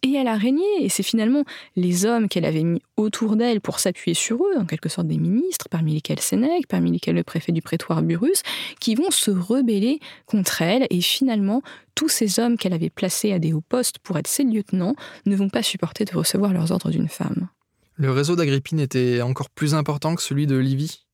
Et 0.02 0.12
elle 0.12 0.28
a 0.28 0.36
régné, 0.36 0.64
et 0.80 0.88
c'est 0.88 1.02
finalement 1.02 1.44
les 1.76 2.04
hommes 2.04 2.28
qu'elle 2.28 2.44
avait 2.44 2.64
mis 2.64 2.82
autour 2.96 3.36
d'elle 3.36 3.60
pour 3.60 3.78
s'appuyer 3.78 4.14
sur 4.14 4.36
eux, 4.36 4.58
en 4.58 4.66
quelque 4.66 4.88
sorte 4.88 5.06
des 5.06 5.18
ministres, 5.18 5.68
parmi 5.70 5.94
lesquels 5.94 6.20
Sénèque, 6.20 6.66
parmi 6.66 6.92
lesquels 6.92 6.99
le 7.08 7.22
préfet 7.22 7.52
du 7.52 7.62
prétoire 7.62 8.02
Burrus, 8.02 8.42
qui 8.80 8.94
vont 8.94 9.10
se 9.10 9.30
rebeller 9.30 10.00
contre 10.26 10.62
elle 10.62 10.86
et 10.90 11.00
finalement 11.00 11.62
tous 11.94 12.08
ces 12.08 12.38
hommes 12.38 12.56
qu'elle 12.56 12.72
avait 12.72 12.90
placés 12.90 13.32
à 13.32 13.38
des 13.38 13.52
hauts 13.52 13.64
postes 13.68 13.98
pour 13.98 14.18
être 14.18 14.28
ses 14.28 14.44
lieutenants 14.44 14.94
ne 15.26 15.36
vont 15.36 15.48
pas 15.48 15.62
supporter 15.62 16.04
de 16.04 16.14
recevoir 16.14 16.52
leurs 16.52 16.72
ordres 16.72 16.90
d'une 16.90 17.08
femme. 17.08 17.48
Le 17.96 18.10
réseau 18.10 18.36
d'Agrippine 18.36 18.80
était 18.80 19.20
encore 19.20 19.50
plus 19.50 19.74
important 19.74 20.14
que 20.14 20.22
celui 20.22 20.46
de 20.46 20.56
Livy? 20.56 21.04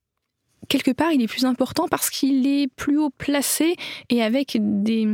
Quelque 0.68 0.92
part, 0.92 1.12
il 1.12 1.22
est 1.22 1.28
plus 1.28 1.44
important 1.44 1.86
parce 1.88 2.10
qu'il 2.10 2.46
est 2.46 2.68
plus 2.74 2.98
haut 2.98 3.10
placé 3.10 3.76
et 4.08 4.22
avec 4.22 4.56
des, 4.60 5.06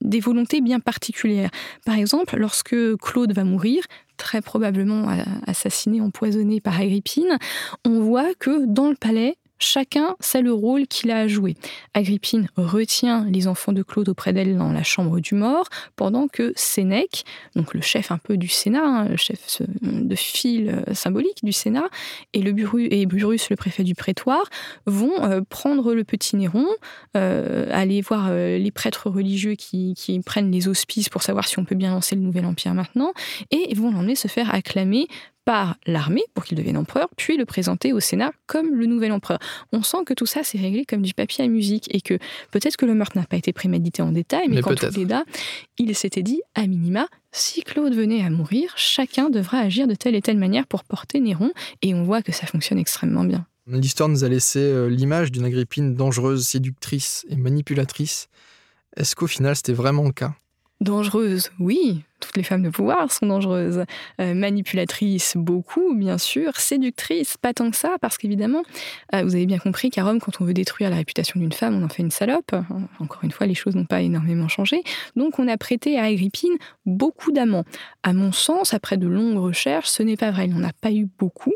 des 0.00 0.20
volontés 0.20 0.60
bien 0.60 0.80
particulières. 0.80 1.50
Par 1.84 1.96
exemple, 1.96 2.36
lorsque 2.36 2.76
Claude 2.96 3.32
va 3.32 3.44
mourir, 3.44 3.82
très 4.16 4.40
probablement 4.40 5.08
assassiné, 5.46 6.00
empoisonné 6.00 6.60
par 6.60 6.80
Agrippine, 6.80 7.38
on 7.84 8.00
voit 8.00 8.34
que 8.34 8.66
dans 8.66 8.88
le 8.88 8.96
palais, 8.96 9.36
Chacun 9.58 10.16
sait 10.20 10.42
le 10.42 10.52
rôle 10.52 10.86
qu'il 10.86 11.10
a 11.10 11.18
à 11.18 11.28
jouer. 11.28 11.56
Agrippine 11.94 12.48
retient 12.56 13.24
les 13.24 13.48
enfants 13.48 13.72
de 13.72 13.82
Claude 13.82 14.08
auprès 14.08 14.32
d'elle 14.32 14.56
dans 14.56 14.72
la 14.72 14.82
chambre 14.82 15.18
du 15.20 15.34
mort, 15.34 15.68
pendant 15.96 16.28
que 16.28 16.52
Sénèque, 16.56 17.24
donc 17.54 17.72
le 17.72 17.80
chef 17.80 18.10
un 18.10 18.18
peu 18.18 18.36
du 18.36 18.48
Sénat, 18.48 18.84
hein, 18.84 19.08
le 19.08 19.16
chef 19.16 19.62
de 19.82 20.14
file 20.14 20.84
euh, 20.88 20.94
symbolique 20.94 21.42
du 21.42 21.52
Sénat, 21.52 21.88
et, 22.32 22.42
le 22.42 22.52
Burus, 22.52 23.50
le 23.50 23.56
préfet 23.56 23.82
du 23.82 23.94
prétoire, 23.94 24.44
vont 24.84 25.24
euh, 25.24 25.40
prendre 25.48 25.94
le 25.94 26.04
petit 26.04 26.36
Néron, 26.36 26.68
euh, 27.16 27.68
aller 27.72 28.02
voir 28.02 28.30
les 28.32 28.70
prêtres 28.70 29.08
religieux 29.08 29.54
qui, 29.54 29.94
qui 29.94 30.20
prennent 30.20 30.50
les 30.50 30.68
auspices 30.68 31.08
pour 31.08 31.22
savoir 31.22 31.48
si 31.48 31.58
on 31.58 31.64
peut 31.64 31.74
bien 31.74 31.90
lancer 31.90 32.14
le 32.14 32.20
nouvel 32.20 32.44
empire 32.44 32.74
maintenant, 32.74 33.12
et 33.50 33.74
vont 33.74 33.90
l'emmener 33.90 34.16
se 34.16 34.28
faire 34.28 34.54
acclamer 34.54 35.08
par 35.46 35.76
l'armée 35.86 36.24
pour 36.34 36.44
qu'il 36.44 36.58
devienne 36.58 36.76
empereur, 36.76 37.08
puis 37.16 37.36
le 37.36 37.44
présenter 37.46 37.92
au 37.92 38.00
Sénat 38.00 38.32
comme 38.46 38.74
le 38.74 38.84
nouvel 38.84 39.12
empereur. 39.12 39.38
On 39.72 39.82
sent 39.82 39.98
que 40.04 40.12
tout 40.12 40.26
ça 40.26 40.42
s'est 40.42 40.58
réglé 40.58 40.84
comme 40.84 41.02
du 41.02 41.14
papier 41.14 41.44
à 41.44 41.48
musique 41.48 41.86
et 41.94 42.00
que 42.00 42.18
peut-être 42.50 42.76
que 42.76 42.84
le 42.84 42.94
meurtre 42.94 43.16
n'a 43.16 43.24
pas 43.24 43.36
été 43.36 43.52
prémédité 43.52 44.02
en 44.02 44.10
détail, 44.10 44.48
mais, 44.48 44.60
quand 44.60 44.74
tout 44.74 45.00
est 45.00 45.04
là, 45.04 45.24
il 45.78 45.94
s'était 45.94 46.24
dit, 46.24 46.42
à 46.56 46.66
minima, 46.66 47.06
si 47.30 47.62
Claude 47.62 47.94
venait 47.94 48.24
à 48.24 48.30
mourir, 48.30 48.72
chacun 48.76 49.30
devra 49.30 49.58
agir 49.58 49.86
de 49.86 49.94
telle 49.94 50.16
et 50.16 50.20
telle 50.20 50.36
manière 50.36 50.66
pour 50.66 50.82
porter 50.82 51.20
Néron, 51.20 51.52
et 51.80 51.94
on 51.94 52.02
voit 52.02 52.22
que 52.22 52.32
ça 52.32 52.46
fonctionne 52.46 52.78
extrêmement 52.78 53.24
bien. 53.24 53.46
L'histoire 53.68 54.08
nous 54.08 54.24
a 54.24 54.28
laissé 54.28 54.58
euh, 54.58 54.88
l'image 54.88 55.30
d'une 55.30 55.44
Agrippine 55.44 55.94
dangereuse, 55.94 56.44
séductrice 56.44 57.24
et 57.28 57.36
manipulatrice. 57.36 58.28
Est-ce 58.96 59.14
qu'au 59.14 59.28
final 59.28 59.54
c'était 59.54 59.72
vraiment 59.72 60.04
le 60.04 60.12
cas? 60.12 60.34
Dangereuse, 60.80 61.50
oui, 61.60 62.02
toutes 62.20 62.36
les 62.36 62.42
femmes 62.42 62.62
de 62.62 62.70
pouvoir 62.70 63.12
sont 63.12 63.26
dangereuses. 63.26 63.84
Euh, 64.20 64.34
manipulatrices, 64.34 65.36
beaucoup, 65.36 65.94
bien 65.94 66.18
sûr. 66.18 66.56
Séductrices, 66.56 67.36
pas 67.36 67.52
tant 67.52 67.70
que 67.70 67.76
ça, 67.76 67.96
parce 68.00 68.16
qu'évidemment, 68.16 68.62
euh, 69.14 69.22
vous 69.22 69.34
avez 69.34 69.46
bien 69.46 69.58
compris 69.58 69.90
qu'à 69.90 70.04
Rome, 70.04 70.20
quand 70.20 70.40
on 70.40 70.44
veut 70.44 70.54
détruire 70.54 70.90
la 70.90 70.96
réputation 70.96 71.38
d'une 71.40 71.52
femme, 71.52 71.74
on 71.80 71.84
en 71.84 71.88
fait 71.88 72.02
une 72.02 72.10
salope. 72.10 72.54
Encore 73.00 73.20
une 73.22 73.30
fois, 73.30 73.46
les 73.46 73.54
choses 73.54 73.74
n'ont 73.74 73.84
pas 73.84 74.00
énormément 74.02 74.48
changé. 74.48 74.82
Donc, 75.14 75.38
on 75.38 75.48
a 75.48 75.56
prêté 75.56 75.98
à 75.98 76.04
Agrippine 76.04 76.56
beaucoup 76.86 77.32
d'amants. 77.32 77.64
À 78.02 78.12
mon 78.12 78.32
sens, 78.32 78.72
après 78.72 78.96
de 78.96 79.06
longues 79.06 79.38
recherches, 79.38 79.88
ce 79.88 80.02
n'est 80.02 80.16
pas 80.16 80.30
vrai. 80.30 80.46
Il 80.46 80.54
n'en 80.54 80.66
a 80.66 80.72
pas 80.72 80.92
eu 80.92 81.08
beaucoup. 81.18 81.54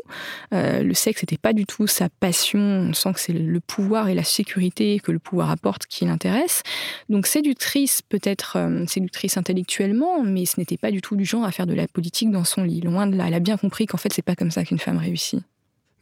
Euh, 0.53 0.83
le 0.83 0.93
sexe 0.93 1.23
n'était 1.23 1.37
pas 1.37 1.53
du 1.53 1.65
tout 1.65 1.87
sa 1.87 2.09
passion. 2.09 2.59
On 2.59 2.93
sent 2.93 3.13
que 3.13 3.19
c'est 3.19 3.33
le 3.33 3.59
pouvoir 3.59 4.09
et 4.09 4.15
la 4.15 4.23
sécurité 4.23 4.99
que 4.99 5.11
le 5.11 5.19
pouvoir 5.19 5.49
apporte 5.49 5.85
qui 5.87 6.05
l'intéresse. 6.05 6.61
Donc, 7.09 7.25
séductrice, 7.25 8.01
peut-être 8.01 8.57
séductrice 8.87 9.37
intellectuellement, 9.37 10.23
mais 10.23 10.45
ce 10.51 10.59
n'était 10.59 10.77
pas 10.77 10.91
du 10.91 11.01
tout 11.01 11.15
du 11.15 11.25
genre 11.25 11.43
à 11.43 11.51
faire 11.51 11.67
de 11.67 11.73
la 11.73 11.87
politique 11.87 12.31
dans 12.31 12.43
son 12.43 12.63
lit. 12.63 12.81
Loin 12.81 13.07
de 13.07 13.15
là, 13.15 13.25
elle 13.27 13.33
a 13.33 13.39
bien 13.39 13.57
compris 13.57 13.85
qu'en 13.85 13.97
fait, 13.97 14.11
c'est 14.13 14.21
pas 14.21 14.35
comme 14.35 14.51
ça 14.51 14.63
qu'une 14.63 14.79
femme 14.79 14.97
réussit. 14.97 15.41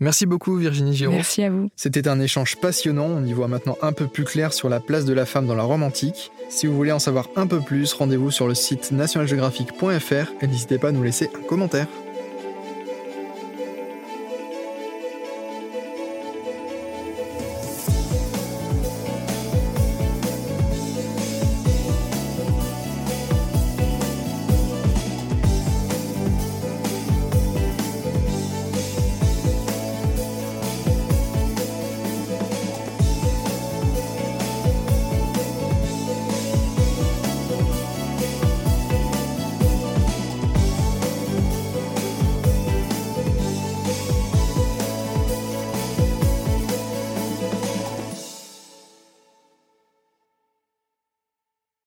Merci 0.01 0.25
beaucoup 0.25 0.55
Virginie 0.55 0.95
Giraud. 0.95 1.11
Merci 1.11 1.43
à 1.43 1.49
vous. 1.49 1.69
C'était 1.75 2.07
un 2.07 2.21
échange 2.21 2.55
passionnant, 2.55 3.05
on 3.05 3.25
y 3.25 3.33
voit 3.33 3.49
maintenant 3.49 3.77
un 3.81 3.91
peu 3.91 4.07
plus 4.07 4.23
clair 4.23 4.53
sur 4.53 4.69
la 4.69 4.79
place 4.79 5.03
de 5.03 5.11
la 5.13 5.25
femme 5.25 5.45
dans 5.45 5.55
la 5.55 5.63
Rome 5.63 5.83
antique. 5.83 6.31
Si 6.47 6.67
vous 6.67 6.75
voulez 6.75 6.93
en 6.93 6.99
savoir 6.99 7.27
un 7.35 7.47
peu 7.47 7.59
plus, 7.59 7.91
rendez-vous 7.93 8.31
sur 8.31 8.47
le 8.47 8.55
site 8.55 8.91
nationalgeographique.fr 8.91 10.31
et 10.41 10.47
n'hésitez 10.47 10.77
pas 10.77 10.89
à 10.89 10.91
nous 10.91 11.03
laisser 11.03 11.29
un 11.37 11.45
commentaire. 11.45 11.87